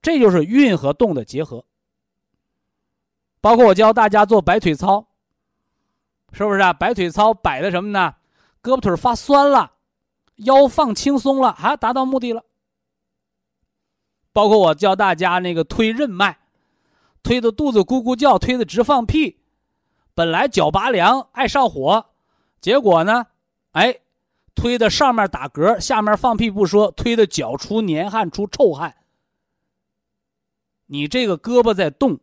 [0.02, 1.64] 这就是运和动的结合，
[3.40, 5.08] 包括我教大家做摆腿操，
[6.34, 6.74] 是不是啊？
[6.74, 8.16] 摆腿操摆的什么呢？
[8.64, 9.74] 胳膊腿发酸了，
[10.38, 12.44] 腰放轻松了，啊，达到目的了。
[14.34, 16.40] 包括我教大家那个推任脉，
[17.24, 19.40] 推的肚子咕咕叫，推的直放屁，
[20.14, 22.08] 本来脚拔凉爱上火，
[22.60, 23.28] 结果呢，
[23.72, 24.00] 哎，
[24.56, 28.96] 推的上面打嗝，下面放屁不说，推的脚出黏汗出臭汗。
[30.88, 32.20] 你这个胳膊在动，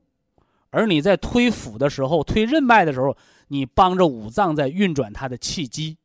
[0.71, 5.97] 而你在推腹的时候、推任脉的时候，你帮着五脏在运转它的气机，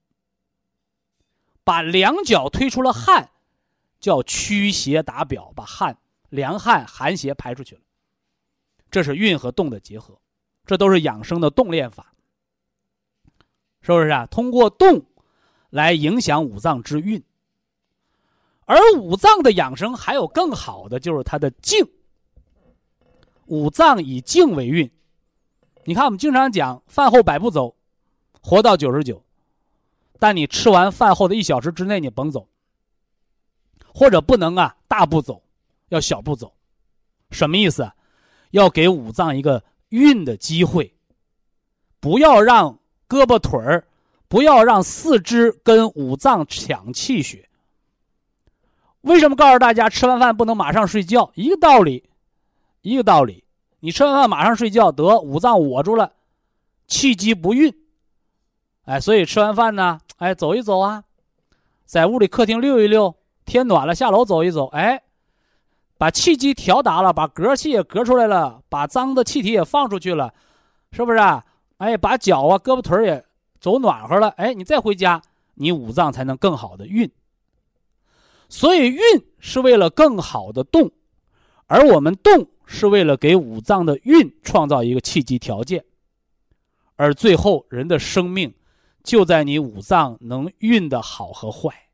[1.65, 3.31] 把两脚推出了汗，
[3.99, 5.97] 叫驱邪打表，把汗、
[6.29, 7.81] 凉汗、寒邪排出去了。
[8.93, 10.15] 这是运和动的结合，
[10.67, 12.13] 这都是养生的动练法，
[13.81, 14.27] 是不是啊？
[14.27, 15.03] 通过动
[15.71, 17.23] 来影响五脏之运，
[18.65, 21.83] 而五脏的养生还有更好的，就是它的静。
[23.47, 24.87] 五脏以静为运，
[25.85, 27.75] 你看我们经常讲饭后百步走，
[28.43, 29.25] 活到九十九，
[30.19, 32.47] 但你吃完饭后的一小时之内你甭走，
[33.91, 35.41] 或者不能啊大步走，
[35.89, 36.53] 要小步走，
[37.31, 37.91] 什么意思？
[38.53, 40.93] 要给五脏一个运的机会，
[41.99, 42.77] 不要让
[43.09, 43.87] 胳膊腿儿，
[44.27, 47.49] 不要让四肢跟五脏抢气血。
[49.01, 51.31] 为什么告诉大家吃完饭不能马上睡觉？
[51.33, 52.03] 一个道理。
[52.81, 53.45] 一个道理，
[53.79, 56.11] 你吃完饭马上睡觉，得五脏捂住了，
[56.85, 57.73] 气机不运，
[58.83, 61.05] 哎，所以吃完饭呢，哎，走一走啊，
[61.85, 65.01] 在屋里客厅溜一溜，天暖了下楼走一走，哎，
[65.97, 70.33] 把气机调达了，把嗝气也嗝出来了，把脏的气体也放出去了，
[70.91, 71.45] 是不是啊？
[71.77, 73.25] 哎，把脚啊、胳膊腿也
[73.59, 75.21] 走暖和了，哎，你再回家，
[75.55, 77.11] 你五脏才能更好的运。
[78.49, 79.01] 所以运
[79.39, 80.91] 是为了更好的动，
[81.67, 82.47] 而我们动。
[82.65, 85.83] 是为了给五脏的运创造一个契机条件，
[86.95, 88.53] 而最后人的生命
[89.03, 91.89] 就在你五脏能运的好和坏。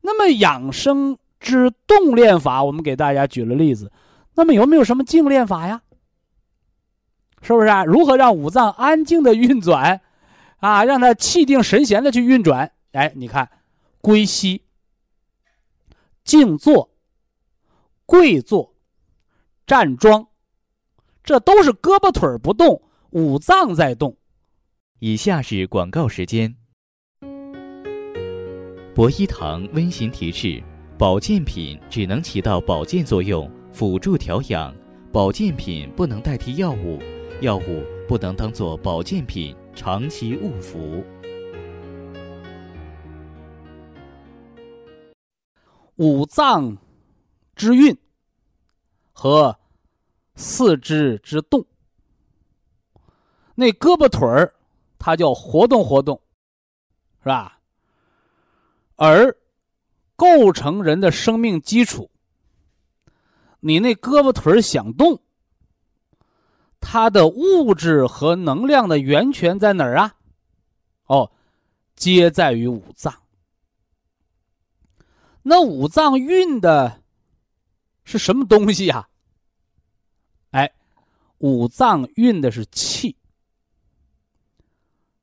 [0.00, 3.92] 那么养生之动练法，我们给大家举了例子。
[4.34, 5.82] 那么有没有什么静练法呀？
[7.42, 7.84] 是不是啊？
[7.84, 10.00] 如何让五脏安静的运转，
[10.58, 12.72] 啊，让它气定神闲的去运转？
[12.92, 13.50] 哎，你看，
[14.00, 14.62] 归息、
[16.24, 16.90] 静坐、
[18.06, 18.72] 跪坐。
[19.64, 20.26] 站桩，
[21.22, 24.16] 这都是胳膊腿不动，五脏在动。
[24.98, 26.54] 以下是广告时间。
[28.94, 30.62] 博一堂温馨提示：
[31.02, 34.72] 保健品只能起到保健作用，辅助调养；
[35.10, 37.00] 保健品不能代替药物，
[37.40, 41.02] 药物不能当做保健品长期误服。
[45.96, 46.78] 五脏
[47.56, 47.98] 之运。
[49.12, 49.58] 和
[50.36, 51.66] 四肢之动，
[53.56, 54.54] 那胳膊腿儿，
[55.00, 56.22] 它叫活动活动，
[57.24, 57.58] 是吧？
[58.94, 59.36] 而
[60.22, 62.08] 构成人的生命基础，
[63.58, 65.20] 你那胳膊腿想动，
[66.78, 70.14] 它的物质和能量的源泉在哪儿啊？
[71.06, 71.32] 哦，
[71.96, 73.12] 皆在于五脏。
[75.42, 77.02] 那五脏运的。
[78.04, 79.08] 是什么东西呀？
[80.50, 80.72] 哎，
[81.38, 83.16] 五脏运的是气，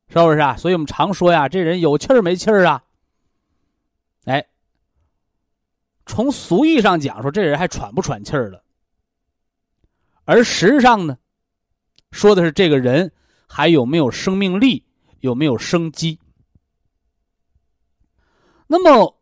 [0.07, 0.57] 是不是啊？
[0.57, 2.83] 所以我们常说呀，这人有气儿没气儿啊？
[4.23, 4.45] 哎，
[6.09, 8.63] 从俗义上讲说，这人还喘不喘气儿了。
[10.25, 11.19] 而实质上呢，
[12.11, 13.13] 说的是这个人
[13.47, 14.83] 还有没有生命力，
[15.19, 16.19] 有没有生机。
[18.65, 19.21] 那么，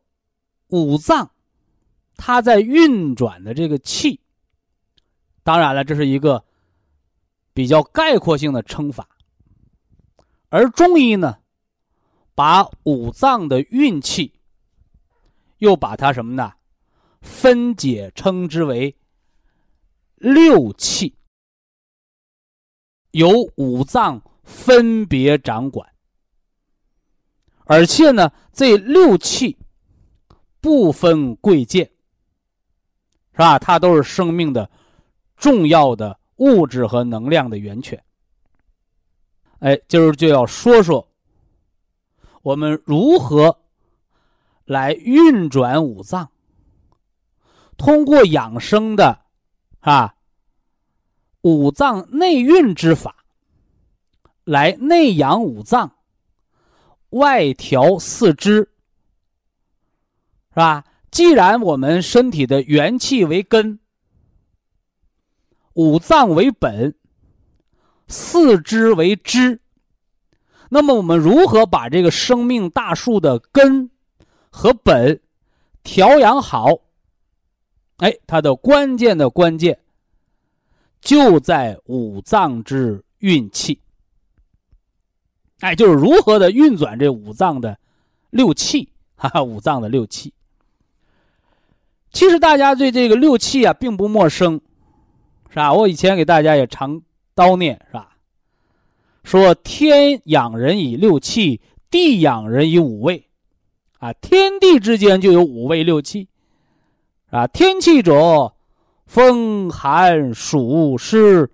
[0.68, 1.30] 五脏
[2.16, 4.22] 它在运转的这个气，
[5.44, 6.46] 当然了，这是一个
[7.54, 9.10] 比较概括性的称法。
[10.48, 11.40] 而中医呢，
[12.34, 14.40] 把五脏的运气，
[15.58, 16.54] 又把它什么呢？
[17.22, 18.96] 分解称之为。
[20.20, 21.16] 六气
[23.12, 25.88] 由五脏分别掌管，
[27.66, 29.56] 而且呢，这六气
[30.60, 31.86] 不分贵贱，
[33.32, 33.60] 是吧？
[33.60, 34.68] 它都是生命的
[35.36, 38.04] 重要的物质和能量的源泉。
[39.60, 41.08] 哎，今儿就要说说
[42.42, 43.56] 我们如何
[44.66, 46.32] 来运转五脏，
[47.78, 49.20] 通过养生的。
[49.80, 50.16] 啊，
[51.42, 53.24] 五脏内运之法，
[54.44, 55.96] 来内养五脏，
[57.12, 58.70] 外调四肢，
[60.50, 60.84] 是吧？
[61.10, 63.80] 既然我们身体的元气为根，
[65.74, 66.94] 五脏为本，
[68.10, 69.62] 四肢为枝，
[70.70, 73.90] 那么我们如何把这个生命大树的根
[74.50, 75.22] 和本
[75.82, 76.68] 调养好？
[77.98, 79.80] 哎，它的关键的关键
[81.02, 83.80] 就在五脏之运气。
[85.60, 87.80] 哎，就是如何的运转这五脏的
[88.30, 90.34] 六气， 哈哈，五脏的六气。
[92.12, 94.62] 其实大家对这个六气啊并不陌生，
[95.50, 95.74] 是吧？
[95.74, 97.02] 我以前给大家也常
[97.36, 98.18] 叨念，是吧？
[99.24, 103.28] 说天养人以六气，地养人以五味，
[103.98, 106.28] 啊，天地之间就有五味六气。
[107.30, 108.54] 啊，天气者，
[109.06, 111.52] 风寒暑湿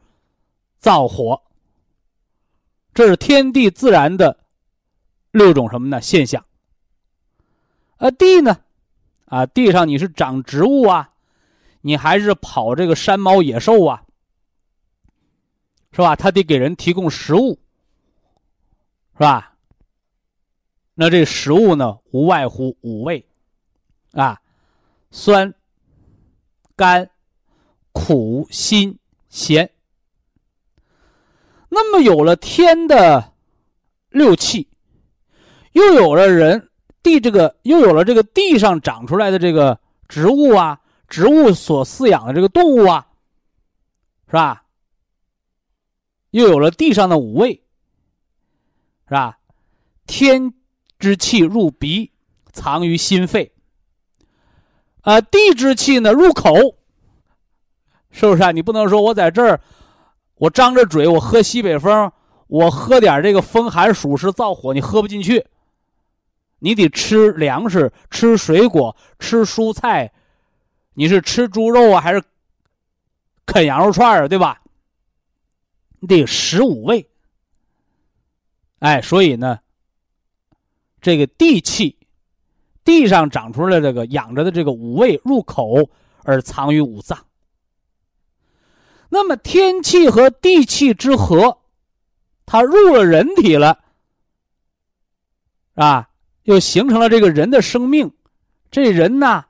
[0.80, 1.42] 燥火，
[2.94, 4.38] 这是天地自然的
[5.32, 6.46] 六种什么呢现象？
[7.98, 8.60] 啊，地呢？
[9.26, 11.10] 啊，地上你是长植物啊，
[11.82, 14.04] 你还是跑这个山猫野兽啊？
[15.92, 16.16] 是吧？
[16.16, 17.58] 它得给人提供食物，
[19.14, 19.56] 是吧？
[20.94, 23.28] 那这食物呢，无外乎五味，
[24.12, 24.40] 啊，
[25.10, 25.52] 酸。
[26.76, 27.10] 甘、
[27.92, 28.98] 苦、辛、
[29.30, 29.70] 咸。
[31.70, 33.34] 那么有了天的
[34.10, 34.68] 六气，
[35.72, 36.70] 又有了人
[37.02, 43.08] 地这个，又有了这个地上长出来的这个植物啊，植物所饲养的这个动物啊，
[44.28, 44.66] 是吧？
[46.32, 47.64] 又有了地上的五味，
[49.08, 49.38] 是吧？
[50.06, 50.54] 天
[51.00, 52.12] 之气入鼻，
[52.52, 53.53] 藏于心肺。
[55.04, 56.76] 啊，地之气呢入口，
[58.10, 58.52] 是不是啊？
[58.52, 59.60] 你不能说我在这儿，
[60.36, 62.12] 我张着嘴，我喝西北风，
[62.48, 65.46] 我喝点这个风寒暑湿燥火，你喝不进去。
[66.60, 70.14] 你得吃粮食，吃水果，吃蔬菜，
[70.94, 72.24] 你是吃猪肉啊，还是
[73.46, 74.28] 啃羊肉串啊？
[74.30, 74.62] 对吧？
[76.00, 77.10] 你得食五味。
[78.80, 79.60] 哎，所以呢，
[81.02, 81.98] 这个地气。
[82.84, 85.90] 地上长出来这个养着的这个五味入口
[86.24, 87.18] 而藏于五脏。
[89.10, 91.60] 那么天气和地气之和，
[92.46, 93.80] 它入了人体了，
[95.76, 96.10] 啊，
[96.44, 98.12] 又形成了这个人的生命。
[98.72, 99.46] 这人呢，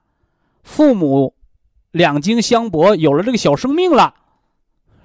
[0.63, 1.33] 父母
[1.91, 4.13] 两经相搏，有了这个小生命了，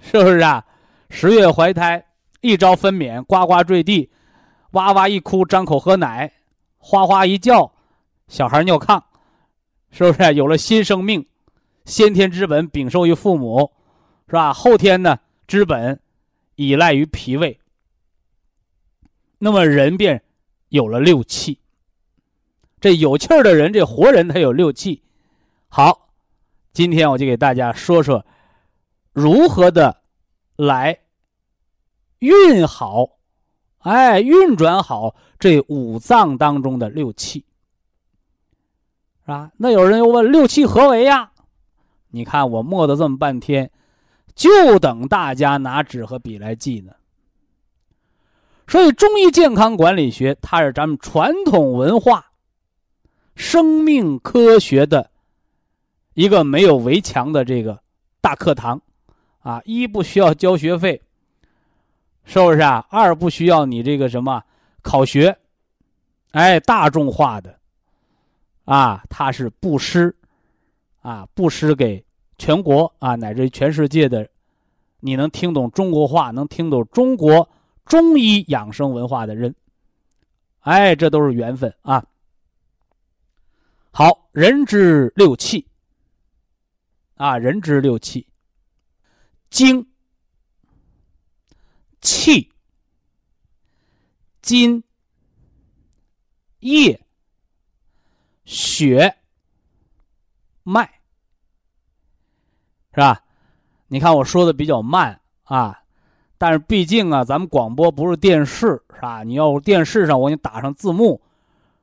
[0.01, 0.65] 是不是啊？
[1.09, 2.05] 十月怀胎，
[2.41, 4.11] 一朝分娩，呱呱坠地，
[4.73, 6.33] 哇哇一哭，张口喝奶，
[6.79, 7.73] 哗哗一叫。
[8.29, 9.03] 小孩尿炕，
[9.91, 11.27] 是不是有了新生命？
[11.87, 13.73] 先天之本禀受于父母，
[14.27, 14.53] 是吧？
[14.53, 15.99] 后天呢，之本
[16.57, 17.59] 依赖于脾胃。
[19.39, 20.23] 那么人便
[20.69, 21.59] 有了六气。
[22.81, 25.03] 这有气儿的人，这活人他有六气。
[25.69, 26.11] 好，
[26.73, 28.25] 今天我就给大家说说
[29.13, 30.03] 如何的
[30.57, 30.99] 来
[32.19, 33.09] 运好，
[33.79, 37.45] 哎，运转好这五脏当中的六气。
[39.29, 41.31] 啊，那有人又问六气何为呀？
[42.09, 43.71] 你看我磨的这么半天，
[44.35, 46.93] 就等大家拿纸和笔来记呢。
[48.67, 52.33] 所以中医健康管理学，它是咱们传统文化、
[53.35, 55.11] 生命科学的
[56.15, 57.79] 一个没有围墙的这个
[58.23, 58.81] 大课堂，
[59.41, 61.03] 啊，一不需要交学费，
[62.25, 62.87] 是不是啊？
[62.89, 64.43] 二不需要你这个什么
[64.81, 65.37] 考学，
[66.31, 67.58] 哎，大众化的。
[68.69, 70.15] 啊，它是布施，
[71.01, 72.05] 啊，布施给
[72.37, 74.29] 全国啊，乃至全世界的，
[75.01, 77.49] 你能听懂中国话，能听懂中国
[77.87, 79.55] 中医养生文化的人，
[80.61, 82.05] 哎，这都是缘分啊。
[83.91, 85.67] 好，人之六气
[87.15, 88.29] 啊，人之六气，
[89.49, 89.89] 精、
[92.03, 92.53] 气、
[94.43, 94.85] 筋、
[96.61, 97.01] 液、
[98.49, 99.15] 血。
[100.63, 100.91] 脉
[102.93, 103.21] 是吧？
[103.87, 105.79] 你看我说的比较慢啊，
[106.37, 109.23] 但是毕竟啊，咱们广播不是电视是吧？
[109.23, 111.21] 你要电视上我给你打上字幕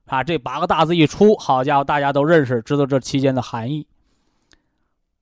[0.06, 3.88] 啊，这八个大字一出，好家伙，大家都认识，知道这期间的含义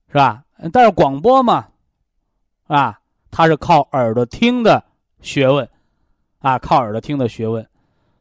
[0.08, 0.44] 是吧？
[0.72, 1.68] 但是广播嘛，
[2.68, 3.00] 啊，
[3.32, 4.84] 它是靠耳朵听的
[5.22, 5.70] 学问
[6.40, 7.66] 啊，靠耳朵听的学问，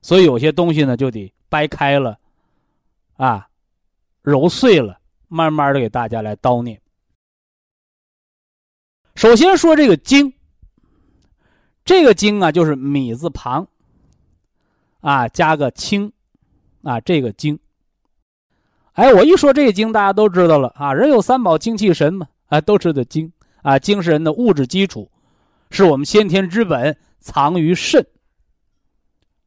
[0.03, 2.17] 所以有些东西呢就得掰开了
[3.17, 3.49] 啊，
[4.23, 4.99] 揉碎了。
[5.35, 6.79] 慢慢的给大家来叨念。
[9.15, 10.35] 首先说这个“经”，
[11.87, 13.67] 这个“经”啊，就是米字旁，
[15.01, 16.13] 啊，加个“清”，
[16.85, 17.59] 啊，这个“经”。
[18.93, 23.33] 哎，我一说这个“经”，大家都知道了啊，人有三宝，精气神嘛，啊，都知道“精”
[23.63, 25.11] 啊，精是人的物质基础，
[25.71, 28.07] 是我们先天之本，藏于肾。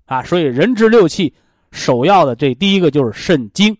[0.05, 1.35] 啊，所以人之六气，
[1.75, 3.77] 首要的这第一个就是肾精。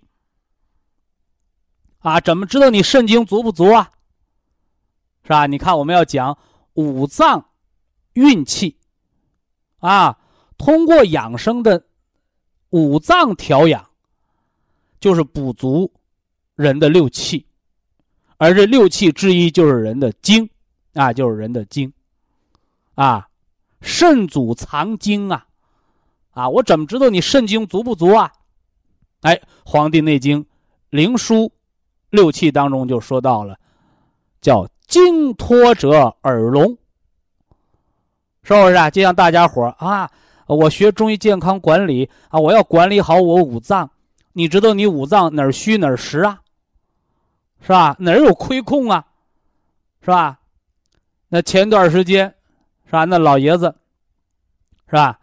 [1.99, 3.89] 啊，怎么知道你肾精足不足啊？
[5.23, 5.47] 是吧？
[5.47, 6.37] 你看，我们要讲
[6.73, 7.43] 五脏
[8.13, 8.77] 运气，
[9.79, 10.19] 啊，
[10.57, 11.83] 通过养生的
[12.69, 13.89] 五脏调养，
[14.99, 15.91] 就是补足
[16.53, 17.47] 人的六气，
[18.37, 20.47] 而这六气之一就是人的精，
[20.93, 21.91] 啊，就是人的精，
[22.93, 23.27] 啊，
[23.81, 25.47] 肾主藏精啊，
[26.35, 28.31] 啊，我怎么知道你肾精足不足啊？
[29.21, 30.43] 哎，《黄帝内经·
[30.91, 31.45] 灵枢》。
[32.11, 33.59] 六气当中就说到了，
[34.39, 36.77] 叫精脱者耳聋，
[38.41, 38.89] 是不是啊？
[38.89, 40.09] 就像大家伙啊，
[40.47, 43.89] 我学中医健康管理啊，我要管理好我五脏，
[44.31, 46.39] 你知道你五脏哪儿虚哪儿实啊？
[47.59, 47.97] 是吧？
[47.99, 49.05] 哪儿有亏空啊？
[49.99, 50.39] 是吧？
[51.27, 52.33] 那前段时间，
[52.85, 53.03] 是吧？
[53.03, 53.75] 那老爷子，
[54.85, 55.19] 是吧？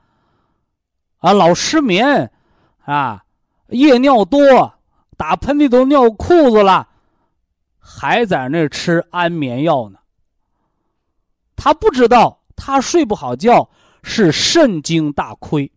[1.22, 2.30] 啊，老失眠，
[2.84, 3.24] 啊，
[3.68, 4.74] 夜尿多。
[5.16, 6.88] 打喷嚏都尿裤子了，
[7.78, 10.00] 还在那吃安眠药呢。
[11.54, 13.70] 他不知道，他睡不好觉
[14.02, 15.70] 是肾精大亏。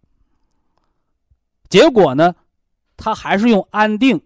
[1.69, 2.33] 结果呢，
[2.97, 4.19] 他还是用安定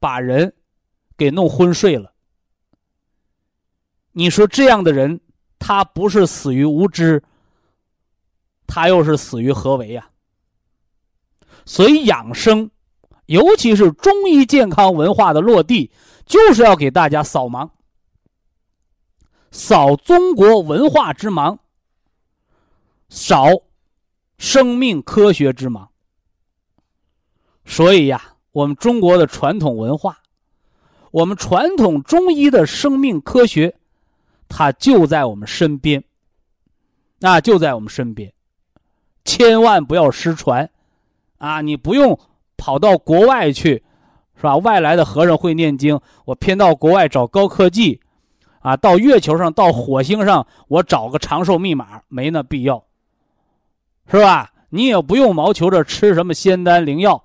[0.00, 0.52] 把人
[1.16, 2.12] 给弄昏睡了。
[4.10, 5.20] 你说这样的人，
[5.60, 7.22] 他不是死于无知，
[8.66, 10.08] 他又是死于何为呀？
[11.66, 12.70] 所以养生。
[13.26, 15.90] 尤其是中医健康文化的落地，
[16.24, 17.68] 就是要给大家扫盲，
[19.50, 21.58] 扫中国文化之盲，
[23.08, 23.48] 扫
[24.38, 25.88] 生命科学之盲。
[27.64, 30.20] 所以呀，我们中国的传统文化，
[31.10, 33.76] 我们传统中医的生命科学，
[34.46, 36.04] 它就在我们身边，
[37.18, 38.32] 那就在我们身边，
[39.24, 40.70] 千万不要失传，
[41.38, 42.18] 啊，你不用。
[42.58, 43.84] 跑到国外去，
[44.34, 44.56] 是吧？
[44.56, 48.00] 外来的和尚会念经，我偏到国外找高科技，
[48.60, 52.82] 啊，到月球上、到火星上，我找个长寿密码，没那必要，
[54.10, 54.50] 是吧？
[54.70, 57.22] 你也不用毛求着吃什么仙丹灵药，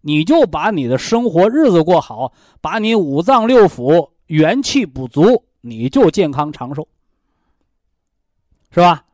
[0.00, 6.88] 你就把你的生活日子过好，把你五脏六腑元气补足，你就健康长寿，
[8.72, 9.04] 是吧？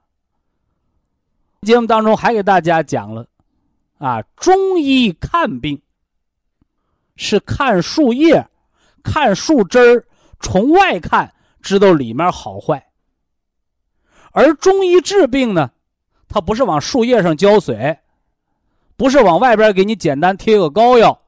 [1.61, 3.27] 节目当中还给大家讲了。
[4.03, 5.81] 啊，中医看病
[7.15, 8.49] 是看树叶、
[9.01, 10.05] 看树枝儿，
[10.41, 12.85] 从外看知道里面好坏。
[14.33, 15.71] 而中医治病呢，
[16.29, 17.97] 它不是往树叶上浇水，
[18.97, 21.23] 不是往外边给你简单贴个膏药，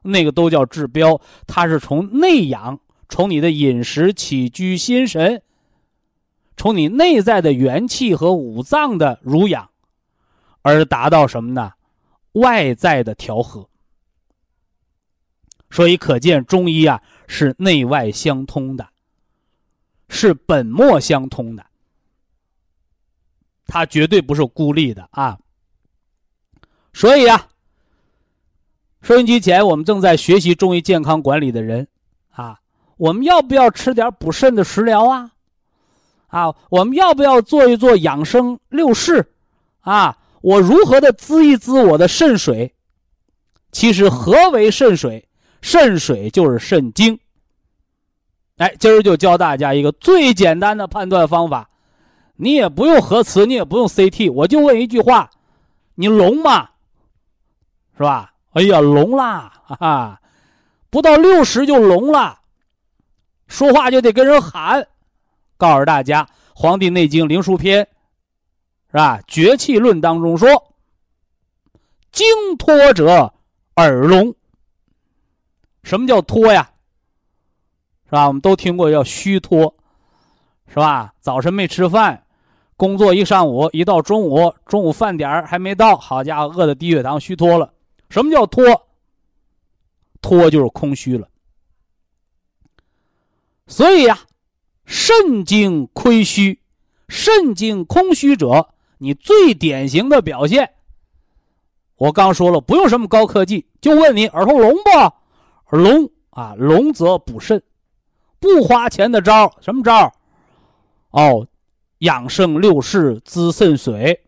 [0.00, 1.20] 那个都叫治标。
[1.46, 5.42] 它是从内养，从你的饮食起居、心神，
[6.56, 9.68] 从你内在的元气和五脏的濡养，
[10.62, 11.72] 而达到什么呢？
[12.34, 13.68] 外在的调和，
[15.70, 18.88] 所以可见中医啊是内外相通的，
[20.08, 21.66] 是本末相通的，
[23.66, 25.38] 它绝对不是孤立的啊。
[26.92, 27.48] 所以啊，
[29.02, 31.88] 收音机前我们正在学习中医健康管理的人
[32.30, 32.60] 啊，
[32.96, 35.32] 我们要不要吃点补肾的食疗啊？
[36.28, 39.32] 啊，我们要不要做一做养生六式
[39.80, 40.18] 啊？
[40.44, 42.74] 我如何的滋一滋我的肾水？
[43.72, 45.26] 其实何为肾水？
[45.62, 47.18] 肾水就是肾精。
[48.58, 51.70] 哎，今儿就教大家一个最简单的判断方法，
[52.36, 55.30] 你也不用核磁，你也不用 CT，我就问一句话：
[55.94, 56.68] 你聋吗？
[57.96, 58.34] 是吧？
[58.52, 59.62] 哎呀，聋啦！
[59.64, 60.20] 哈哈，
[60.90, 62.40] 不到六十就聋了，
[63.48, 64.86] 说话就得跟人喊。
[65.56, 66.22] 告诉大家，
[66.54, 67.82] 《黄帝内经·灵枢篇》
[68.94, 69.18] 是吧？
[69.26, 70.48] 《绝气论》当中说
[72.12, 72.24] ：“精
[72.56, 73.34] 脱者
[73.74, 74.32] 耳聋。”
[75.82, 76.70] 什么叫脱呀？
[78.04, 78.28] 是吧？
[78.28, 79.74] 我们都听过叫虚脱，
[80.68, 81.12] 是吧？
[81.18, 82.24] 早晨没吃饭，
[82.76, 87.74] 工作一上午，一到中午，中午饭点还没到，好家伙，饿的低血糖，虚脱了。
[88.10, 88.86] 什么叫脱？
[90.22, 91.28] 脱就是空虚了。
[93.66, 94.20] 所以呀，
[94.84, 96.60] 肾精亏虚，
[97.08, 98.68] 肾精空虚者，
[98.98, 100.70] 你最典型的表现。
[101.96, 104.74] 我刚说了，不用什么高科技，就问你耳朵聋
[105.70, 105.76] 不？
[105.76, 107.62] 聋啊，聋则补肾。
[108.40, 110.12] 不花钱的招什么招
[111.10, 111.46] 哦，
[111.98, 114.26] 养生六式滋肾水，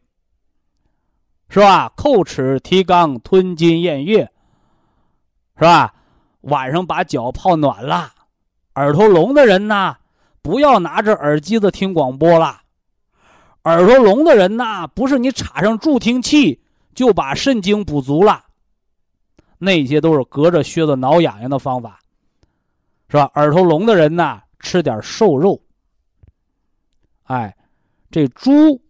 [1.48, 1.92] 是吧？
[1.96, 4.30] 叩齿提肛，吞津咽液，
[5.56, 5.94] 是吧？
[6.42, 8.12] 晚上把脚泡暖了。
[8.76, 9.96] 耳朵聋的人呐，
[10.40, 12.62] 不要拿着耳机子听广播了。
[13.66, 16.60] 耳朵聋的人呐，不是你插上助听器
[16.94, 18.44] 就把肾精补足了，
[19.58, 21.98] 那些都是隔着靴子挠痒痒的方法。
[23.08, 23.30] 是吧？
[23.34, 25.60] 耳朵聋的人呢，吃点瘦肉。
[27.24, 27.56] 哎，
[28.08, 28.80] 这猪，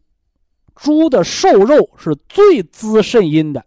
[0.74, 3.64] 猪的瘦肉是最滋肾阴的，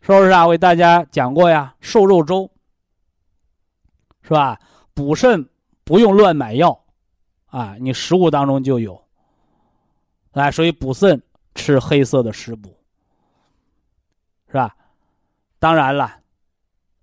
[0.00, 0.46] 是不是啊？
[0.46, 2.50] 我给大家讲过呀，瘦肉粥，
[4.22, 4.58] 是吧？
[4.94, 5.48] 补肾
[5.84, 6.84] 不用乱买药，
[7.46, 9.03] 啊，你食物当中就有。
[10.34, 11.20] 哎，所以补肾
[11.54, 12.76] 吃黑色的食补，
[14.48, 14.76] 是吧？
[15.58, 16.20] 当然了，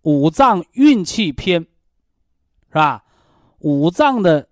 [0.03, 1.67] 五脏运气篇。
[2.73, 3.03] 是吧？
[3.59, 4.47] 五脏的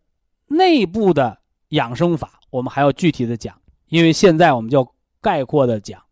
[0.48, 3.58] 内部的养生法，我们还要具体的讲，
[3.88, 6.04] 因为现在我们就概括的讲。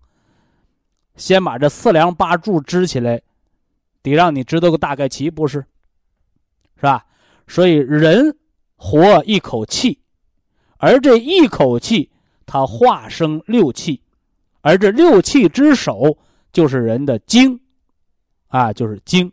[1.18, 3.22] 先把这四梁八柱支起来，
[4.01, 5.65] 得让你知道个大概齐，不是？
[6.78, 7.05] 是吧？
[7.45, 8.38] 所以人
[8.78, 9.99] 活一口气，
[10.78, 12.09] 而这一口气
[12.48, 14.02] 它化生六气，
[14.62, 16.18] 而这六气之首
[16.52, 17.60] 就是人的精，
[18.48, 19.32] 啊，就是精。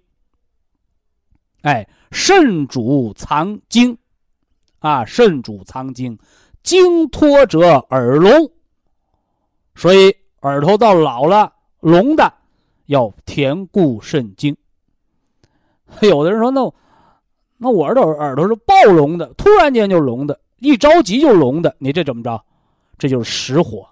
[1.63, 1.89] 哎。
[2.17, 3.99] 肾主藏精，
[4.79, 6.17] 啊，肾主藏精，
[6.63, 8.53] 精脱者耳聋。
[9.75, 12.33] 所以耳朵到老了聋的，
[12.87, 14.57] 要填固肾精。
[16.03, 16.73] 有的人说，那
[17.57, 22.45] 那我耳朵耳朵是暴聋的，突然间就聋的，一着急就聋的，你这怎么着？
[22.99, 23.89] 这就是实火。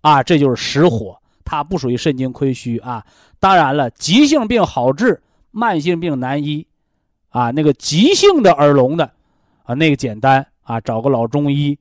[0.00, 3.04] 啊，这就是实火，它不属于肾精亏虚啊。
[3.38, 5.20] 当然了，急性病好治，
[5.50, 6.66] 慢性病难医。
[7.30, 9.12] 啊，那个急性的耳聋的，
[9.64, 11.78] 啊，那个简单啊，找个老中医，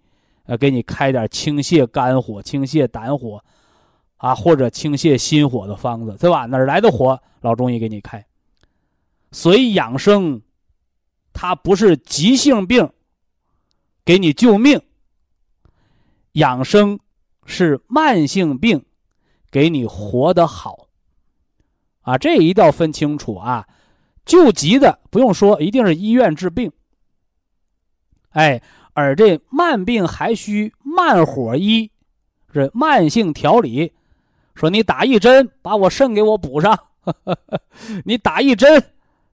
[0.48, 3.42] 呃，给你开点清泻肝火、清泻胆火，
[4.18, 6.46] 啊，或者清泻心火的方子，对吧？
[6.46, 7.18] 哪来的火？
[7.40, 8.26] 老中医给你开。
[9.32, 10.42] 所以养生，
[11.32, 12.90] 它不是急性病，
[14.04, 14.82] 给你救命。
[16.36, 17.00] 养生
[17.46, 18.86] 是慢性病，
[19.52, 20.88] 给你活得好。
[22.02, 23.68] 啊，这一定要分清楚啊。
[24.26, 26.72] 救急的不用说，一定是医院治病。
[28.30, 28.62] 哎，
[28.94, 31.92] 而这慢病还需慢火医，
[32.54, 33.94] 是慢性调理。
[34.56, 36.76] 说你打一针，把我肾给我补上；
[38.04, 38.82] 你打一针，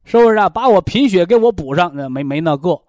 [0.05, 0.49] 是不是啊？
[0.49, 1.91] 把我贫血给我补上？
[1.95, 2.81] 那没没那个。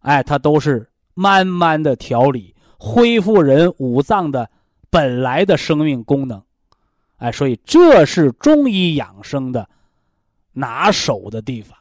[0.00, 4.50] 哎，它都是慢慢的调理，恢复人五脏的
[4.90, 6.42] 本来的生命功能。
[7.18, 9.68] 哎，所以这是中医养生的。
[10.52, 11.78] 拿手的地方，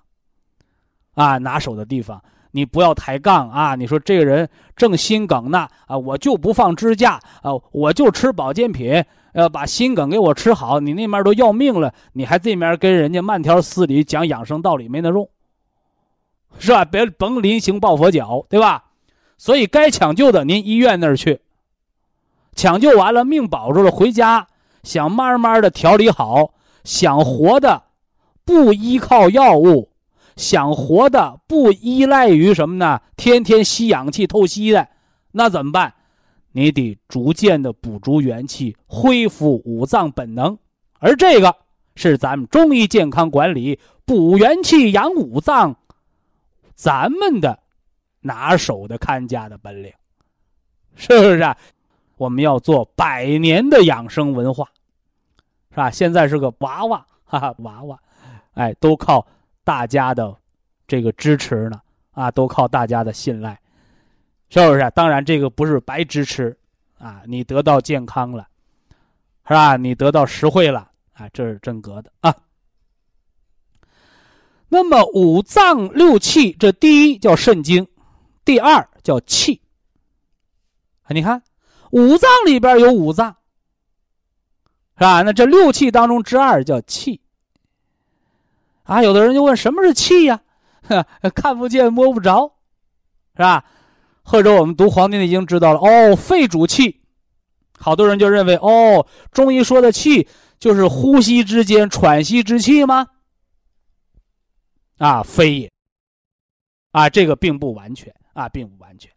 [1.16, 2.22] 啊，拿手的地方，
[2.52, 3.74] 你不要抬杠啊！
[3.74, 10.80] 你说这个人正心梗呢，啊，我就不放支架，啊，我就吃保健品，呃，把心梗给我吃好。
[10.80, 15.28] 你那面都要命了，你还这面跟人家慢条斯理讲养生道理，没那用，
[16.60, 16.86] 是吧？
[16.86, 18.89] 别甭临行抱佛脚，对吧？
[19.40, 21.40] 所以该抢救的，您医院那儿去，
[22.54, 24.48] 抢救完了，命保住了，回家
[24.84, 27.84] 想慢慢的调理好，想活的。
[28.44, 29.90] 不依靠药物，
[30.36, 33.00] 想活的不依赖于什么呢？
[33.16, 34.88] 天天吸氧气透析的，
[35.34, 35.94] 那怎么办？
[36.52, 40.58] 你得逐渐的补足元气，恢复五脏本能。
[40.98, 41.56] 而这个
[41.96, 45.76] 是咱们中医健康管理补元气、养五脏，
[46.74, 47.60] 咱们的
[48.22, 49.92] 拿手的看家的本领，
[50.96, 51.40] 是不是？
[51.40, 51.58] 啊
[52.18, 54.70] 我们要做百年的养生文化，
[55.72, 55.90] 是吧？
[55.90, 57.98] 现在是个娃娃，哈 哈，娃娃。
[58.56, 59.26] 哎，都靠
[59.64, 60.36] 大家的
[60.86, 61.82] 这个支持呢？
[62.12, 63.58] 啊，都靠大家的信赖，
[64.50, 64.92] 是不是？
[64.94, 66.58] 当然，这个不是白支持
[66.98, 68.46] 啊，你得到健康了，
[69.48, 69.78] 是吧？
[69.78, 72.36] 你得到实惠了啊，这是真格的啊。
[74.68, 77.88] 那么五脏六气，这第一叫肾经，
[78.50, 79.62] 第二叫气。
[81.10, 81.44] 你看，
[81.92, 83.38] 五脏里边有五脏，
[84.98, 85.22] 是吧？
[85.22, 87.22] 那这六气当中之二叫气。
[88.86, 90.42] 啊，有的人就问，什么是气呀？
[91.36, 92.56] 看不见摸不着，
[93.36, 93.64] 是吧？
[94.24, 97.00] 或者我们读《黄帝内经》知道了，哦，肺主气，
[97.78, 100.28] 好多人就认为，哦，中医说的气
[100.58, 103.10] 就是呼吸之间喘息之气吗？
[104.98, 105.72] 啊，非也。
[106.94, 109.12] 啊，这个并不完全啊，并不完全。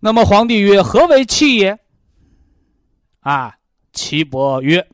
[0.00, 1.78] 那么皇帝曰：“何为气也？”
[3.20, 3.58] 啊，
[3.94, 4.86] 岐伯曰：“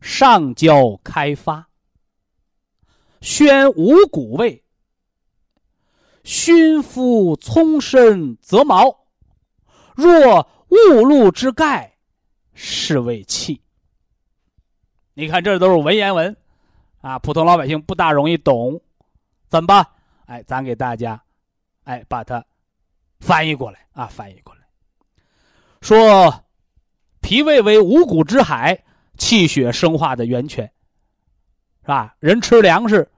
[0.00, 1.68] 上焦开发。”
[3.20, 4.64] 宣五谷味，
[6.24, 9.04] 熏肤葱身则毛。
[9.94, 11.98] 若雾露之盖，
[12.54, 13.60] 是为气。
[15.12, 16.34] 你看，这都是文言文，
[17.02, 18.80] 啊，普通老百姓不大容易懂，
[19.48, 19.86] 怎么办？
[20.30, 21.20] 哎，咱给大家，
[21.82, 22.44] 哎，把它
[23.18, 24.60] 翻译过来啊，翻译过来。
[25.80, 26.44] 说，
[27.20, 28.80] 脾胃为五谷之海，
[29.18, 30.70] 气血生化的源泉。
[31.82, 32.14] 是吧？
[32.20, 33.10] 人吃粮食，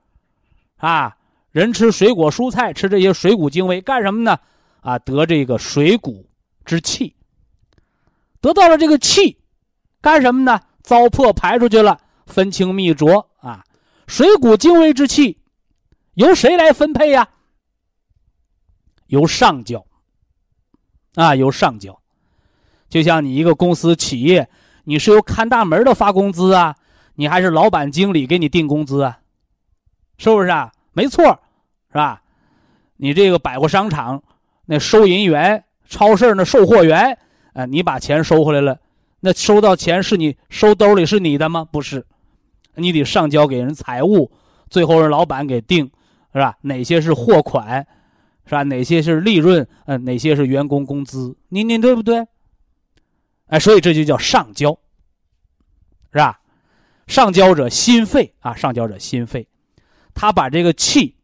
[0.79, 1.15] 啊，
[1.51, 4.39] 人吃水果蔬菜，吃这些水谷精微，干什么呢？
[4.81, 6.27] 啊，得这个水谷
[6.65, 7.15] 之气。
[8.41, 9.39] 得到了这个气，
[10.01, 10.59] 干什么呢？
[10.81, 13.63] 糟粕排出去了，分清泌浊啊。
[14.07, 15.39] 水谷精微之气，
[16.15, 17.29] 由谁来分配呀？
[19.07, 19.85] 由上交。
[21.15, 21.99] 啊，由上交。
[22.89, 24.49] 就像你一个公司企业，
[24.85, 26.77] 你是由看大门的发工资啊。
[27.15, 29.21] 你还是老板、经理给你定工资啊，
[30.17, 30.73] 是不是啊？
[30.93, 31.25] 没错，
[31.89, 32.23] 是吧？
[32.97, 34.23] 你这个百货商场
[34.65, 37.19] 那收银员、超市那售货员，
[37.53, 38.81] 啊，你把钱收回来了，
[39.21, 41.67] 那收到钱是你收兜里是你的吗？
[41.71, 42.07] 不是，
[42.77, 44.33] 你得上交给人财务，
[44.71, 45.91] 最后让老板给定，
[46.33, 46.57] 是吧？
[46.63, 47.87] 哪些是货款，
[48.47, 48.63] 是吧？
[48.63, 49.67] 哪些是利润？
[49.87, 51.37] 嗯，哪些是员工工资？
[51.49, 52.27] 你你对不对？
[53.47, 54.71] 哎，所以这就叫上交，
[56.11, 56.41] 是吧？
[57.07, 59.47] 上交者心肺啊，上交者心肺，
[60.15, 61.15] 他把这个气，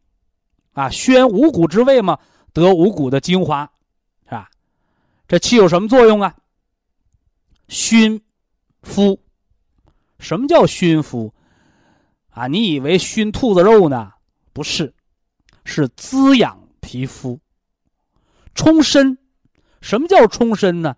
[0.73, 2.19] 啊，宣五谷之味嘛，
[2.53, 3.71] 得五谷的精华，
[4.25, 4.49] 是吧？
[5.27, 6.35] 这气有什么作用啊？
[7.67, 8.21] 熏
[8.83, 9.19] 肤，
[10.19, 11.33] 什么叫熏肤？
[12.29, 14.13] 啊，你以为熏兔子肉呢？
[14.53, 14.93] 不是，
[15.71, 17.39] 是滋养皮肤，
[18.55, 19.19] 充身。
[19.81, 20.95] 什么叫充身呢？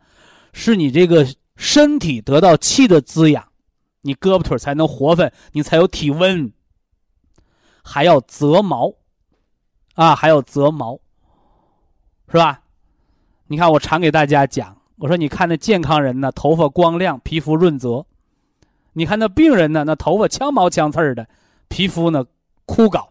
[0.53, 3.51] 是你这个身体得到气的滋养。
[4.03, 6.53] 你胳膊腿才能活泛，你才有体温。
[7.83, 8.93] 还要择毛，
[9.95, 10.97] 啊，还要择毛，
[12.29, 12.61] 是吧？
[13.47, 18.05] 你看我常给大家讲，我说你看那健康人呢，头发光亮，皮肤润泽；
[18.93, 21.27] 你看那病人呢，那头发枪毛枪刺的，
[21.67, 22.25] 皮肤呢
[22.65, 23.10] 枯槁。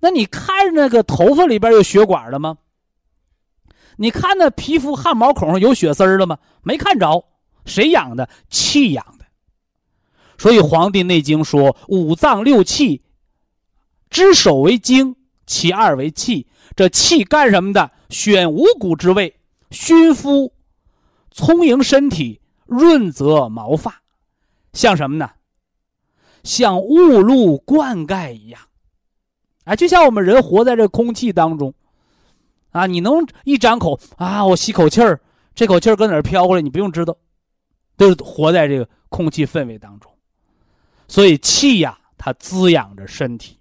[0.00, 2.58] 那你看那个头发里边有血管了吗？
[3.96, 6.38] 你看那皮肤汗毛孔上有血丝了吗？
[6.62, 7.24] 没看着，
[7.64, 8.28] 谁养的？
[8.48, 9.24] 气养的。
[10.38, 13.02] 所以《黄帝内经》说：“五脏六气，
[14.08, 16.46] 之首为精，其二为气。
[16.76, 17.90] 这气干什么的？
[18.08, 19.40] 选五谷之味，
[19.72, 20.52] 熏肤，
[21.32, 24.02] 充盈身体，润泽毛发，
[24.72, 25.28] 像什么呢？
[26.44, 28.60] 像雾露灌溉一样。
[29.68, 31.74] 啊，就像我们人活在这空气当中，
[32.70, 35.20] 啊，你能一张口啊，我吸口气儿，
[35.54, 36.62] 这口气儿搁哪儿飘过来？
[36.62, 37.14] 你不用知道，
[37.94, 40.10] 都是活在这个空气氛围当中。”
[41.06, 43.58] 所以气呀，它滋养着身体，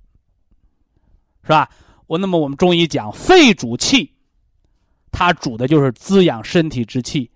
[1.44, 1.70] 是吧？
[2.06, 4.14] 我那么我们中医讲，肺主气，
[5.12, 7.30] 它主的就是滋养身体之气。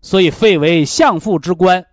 [0.00, 1.84] 所以肺为相父之官，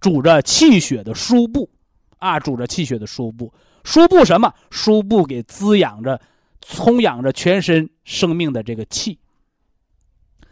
[0.00, 1.68] 主着气血的输布，
[2.16, 3.52] 啊，主着气血的输布。
[3.86, 4.52] 输布什么？
[4.68, 6.20] 输布给滋养着、
[6.60, 9.20] 充养着全身生命的这个气。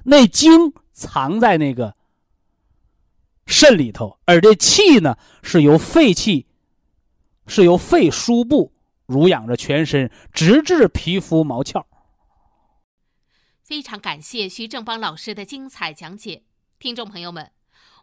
[0.05, 1.95] 那精藏在那个。
[3.47, 6.47] 肾里头，而这气呢，是由肺气，
[7.47, 8.72] 是由肺输布
[9.05, 11.85] 濡养着全身，直至皮肤毛窍。
[13.62, 16.45] 非常感谢徐正邦老师的精彩讲解，
[16.78, 17.51] 听众朋友们，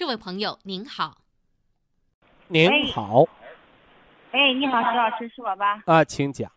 [0.00, 1.18] 这位朋友您好。
[2.48, 3.22] 您好。
[4.30, 5.82] 哎，你好，徐老师，是我吧？
[5.84, 6.50] 啊，请讲。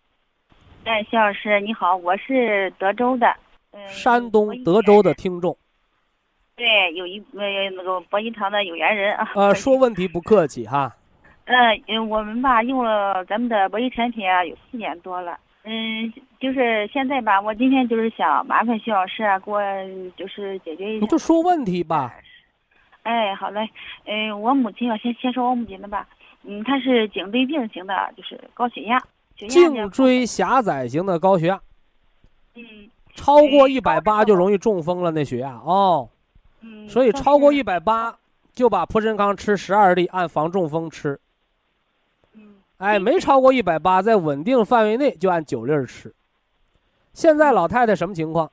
[0.85, 3.27] 哎，徐老师，你好，我是德州的，
[3.73, 5.57] 嗯，山东德州的听众。
[6.55, 9.29] 对，有一呃那个博医堂的有缘人啊。
[9.35, 10.95] 呃， 说问题不客气哈。
[11.43, 15.37] 嗯，我们吧用了咱们的博医产品啊，有四年多了。
[15.63, 19.59] 嗯，就是现在吧，我今天就是想麻烦徐老师啊，给我
[20.15, 21.03] 就是解决一下。
[21.03, 22.15] 你就说问题吧。
[23.03, 23.69] 哎，好嘞。
[24.05, 26.07] 哎，我母亲要，先先说我母亲的吧。
[26.43, 29.01] 嗯，她是颈椎病型的，就是高血压。
[29.35, 31.61] 颈椎狭窄型的高血压。
[32.55, 32.63] 嗯。
[33.15, 36.09] 超过一百八就容易中风了，那血压哦。
[36.61, 36.89] 嗯。
[36.89, 38.17] 所以超过一百八
[38.53, 41.19] 就把普参康吃十二粒，按防中风吃。
[42.33, 46.13] 嗯哎，没超过一百八，在稳定范围内就按九粒吃。
[47.13, 48.51] 现在老太太什么情况？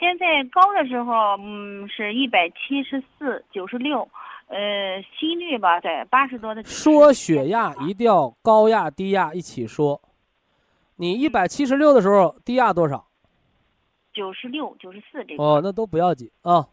[0.00, 4.08] 现在高的时候，嗯，是一百七十四九十六，
[4.46, 6.64] 呃，心率吧在八十多的。
[6.64, 10.00] 说血压一定要高压低压一起说。
[10.96, 13.06] 你一百七十六的时候，低压多少？
[14.14, 15.36] 九十六九十四这。
[15.36, 16.66] 哦，那都不要紧啊，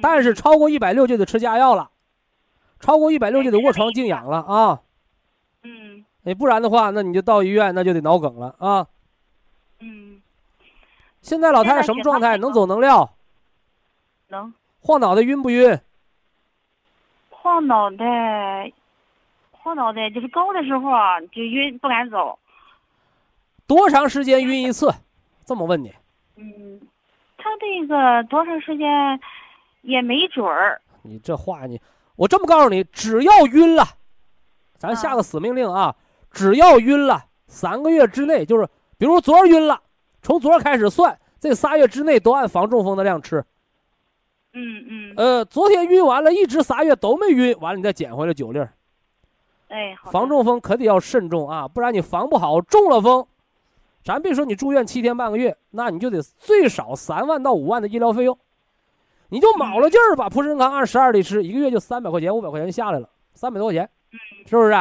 [0.00, 1.90] 但是超过一百六就得吃加药了，
[2.78, 4.80] 超过一百六就得卧床静养了啊。
[5.64, 8.86] 嗯，你不然的话，那你就到医院，那就得脑梗了啊。
[9.80, 10.11] 嗯。
[11.22, 12.36] 现在老太太什么状态？
[12.36, 13.14] 能走能撂？
[14.28, 14.52] 能。
[14.80, 15.80] 晃脑袋晕不晕？
[17.30, 18.72] 晃脑袋，
[19.52, 22.38] 晃脑袋就是高的时候啊，就晕，不敢走。
[23.66, 24.92] 多长时间晕一次？
[25.44, 25.94] 这么问你。
[26.36, 26.80] 嗯，
[27.38, 29.18] 他这个多长时间
[29.82, 30.80] 也没准儿。
[31.02, 31.80] 你这话你，
[32.16, 33.84] 我这么告诉你，只要晕了。
[34.78, 35.94] 咱下个死命令啊！
[36.32, 38.68] 只要晕了，三个月之内，就是
[38.98, 39.80] 比如昨儿晕了，
[40.22, 43.44] 从昨儿开始算，这仨月之内都按防中风的量吃。
[44.54, 45.14] 嗯嗯。
[45.16, 48.72] 呃，昨天晕完了，一直仨月都没晕，完了你再捡回来九粒儿。
[49.68, 50.10] 哎，好。
[50.10, 53.26] 防中风可得要慎重啊，不然你防不好，中了风，
[54.04, 58.38] 咱别说你住院七天半个月，那你就得最少三万到五万的医疗费用。
[59.28, 63.88] 你就卯了劲儿把普参康按十二粒吃，一个月就三百块钱、五百块钱就下来了，三百多块钱。
[64.46, 64.72] 是不是？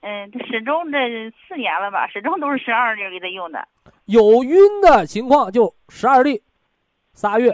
[0.00, 3.68] 嗯，他始终这四年了吧，始终都是十二粒给他用的。
[4.06, 6.42] 有晕的情况就十二粒，
[7.12, 7.52] 仨月，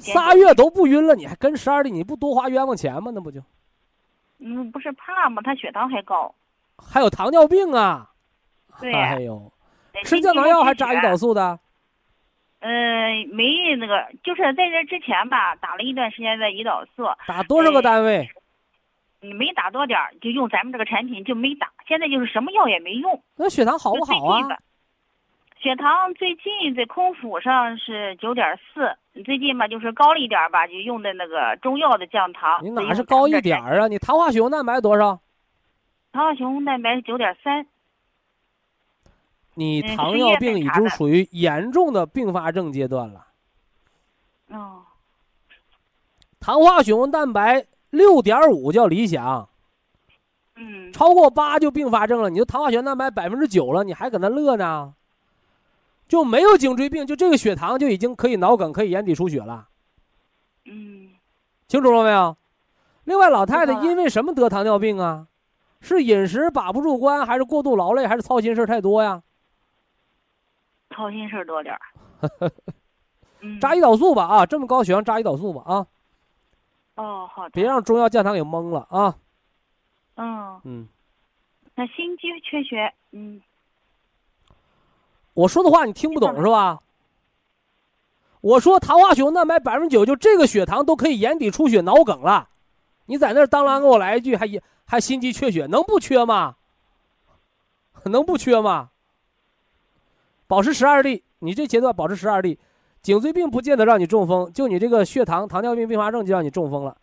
[0.00, 3.10] 仨月都不晕了，你还跟十二粒，你不多花冤枉钱吗？
[3.14, 3.40] 那不就？
[4.38, 5.42] 嗯，不是怕吗？
[5.42, 6.34] 他血糖还高，
[6.76, 8.10] 还有糖尿病啊。
[8.80, 8.92] 对。
[8.92, 9.52] 哎呦，
[10.04, 11.58] 吃降糖药还扎胰岛素的？
[12.60, 17.04] 嗯，没那个，就是在这之前吧，打了一段时间的胰岛素。
[17.26, 18.28] 打多少个单位？
[19.20, 21.72] 你没打多点儿，就用咱们这个产品就没打。
[21.86, 23.20] 现在就是什么药也没用。
[23.36, 24.48] 那血糖好不好啊？
[25.62, 32.58] 血糖最近在空腹上是九点四，最近吧就是高了一点吧，就用的那个中药的降糖。
[32.64, 33.86] 你哪是高一点啊？
[33.86, 35.20] 你糖化血红蛋白多少？
[36.10, 37.64] 糖化血红蛋白九点三。
[39.54, 43.26] 你糖尿病已经属于严重的并发症阶段了。
[44.48, 44.82] 哦。
[46.40, 47.64] 糖化血红蛋白。
[47.90, 49.46] 六点五叫理想，
[50.56, 52.30] 嗯，超过八就并发症了。
[52.30, 54.94] 你的糖化血红蛋白百分之九了，你还搁那乐呢？
[56.12, 59.66] 就没有颈椎病，就这个血糖就已经可以脑梗，可以眼底出血了。
[60.66, 61.08] 嗯，
[61.68, 62.36] 清楚了没有？
[63.04, 65.28] 另外，老太太因为什么得糖尿病啊？
[65.80, 69.22] 是饮食把不住关，还是过度劳累，还是操心事太多呀？
[70.90, 71.80] 操心事多点儿。
[73.58, 75.86] 扎胰岛素吧啊，这么高血压扎胰岛素吧啊。
[76.96, 77.50] 哦，好的。
[77.54, 79.16] 别让中药降糖给蒙了啊！
[80.16, 80.88] 嗯嗯，
[81.74, 83.40] 那心肌缺血，嗯，
[85.34, 86.80] 我说的话你听不懂是吧？
[88.40, 92.48] 我说糖化血红蛋白百分之九，就这个血糖都可以眼底出血、脑梗了。
[93.06, 94.46] 你在那儿当啷给我来一句，还
[94.84, 96.56] 还心肌缺血，能不缺吗？
[98.04, 98.90] 能不缺吗？
[100.46, 102.58] 保持十二粒，你这阶段保持十二粒。
[103.00, 106.96] 颈椎病不见得让你中风，就你这个血糖糖尿病并发症就让你中风了。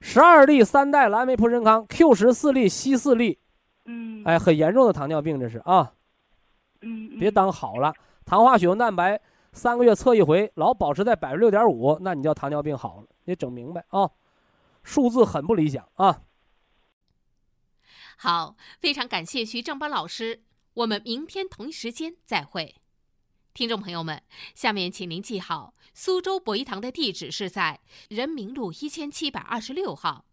[0.00, 3.38] 十二粒三代蓝莓普参康 Q 十四粒硒四粒，
[3.86, 5.92] 嗯，哎，很严重的糖尿病这是啊，
[6.86, 7.92] 嗯，别当好了。
[8.24, 9.20] 糖化血红蛋白
[9.52, 14.10] 三个月测一回，老保持在百分之六点五，那你叫糖尿病好了，你整明白啊？
[14.82, 16.22] 数字很不理想啊。
[18.16, 20.42] 好，非常感谢徐正邦老师，
[20.74, 22.76] 我们明天同一时间再会。
[23.52, 24.22] 听众朋友们，
[24.54, 30.26] 下面请您记好，苏州博一堂的地址是在人民路一千七百二十六号，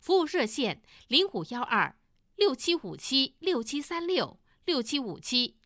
[0.00, 1.94] 服务热线零五幺二
[2.36, 5.56] 六七五七六七三六六七五七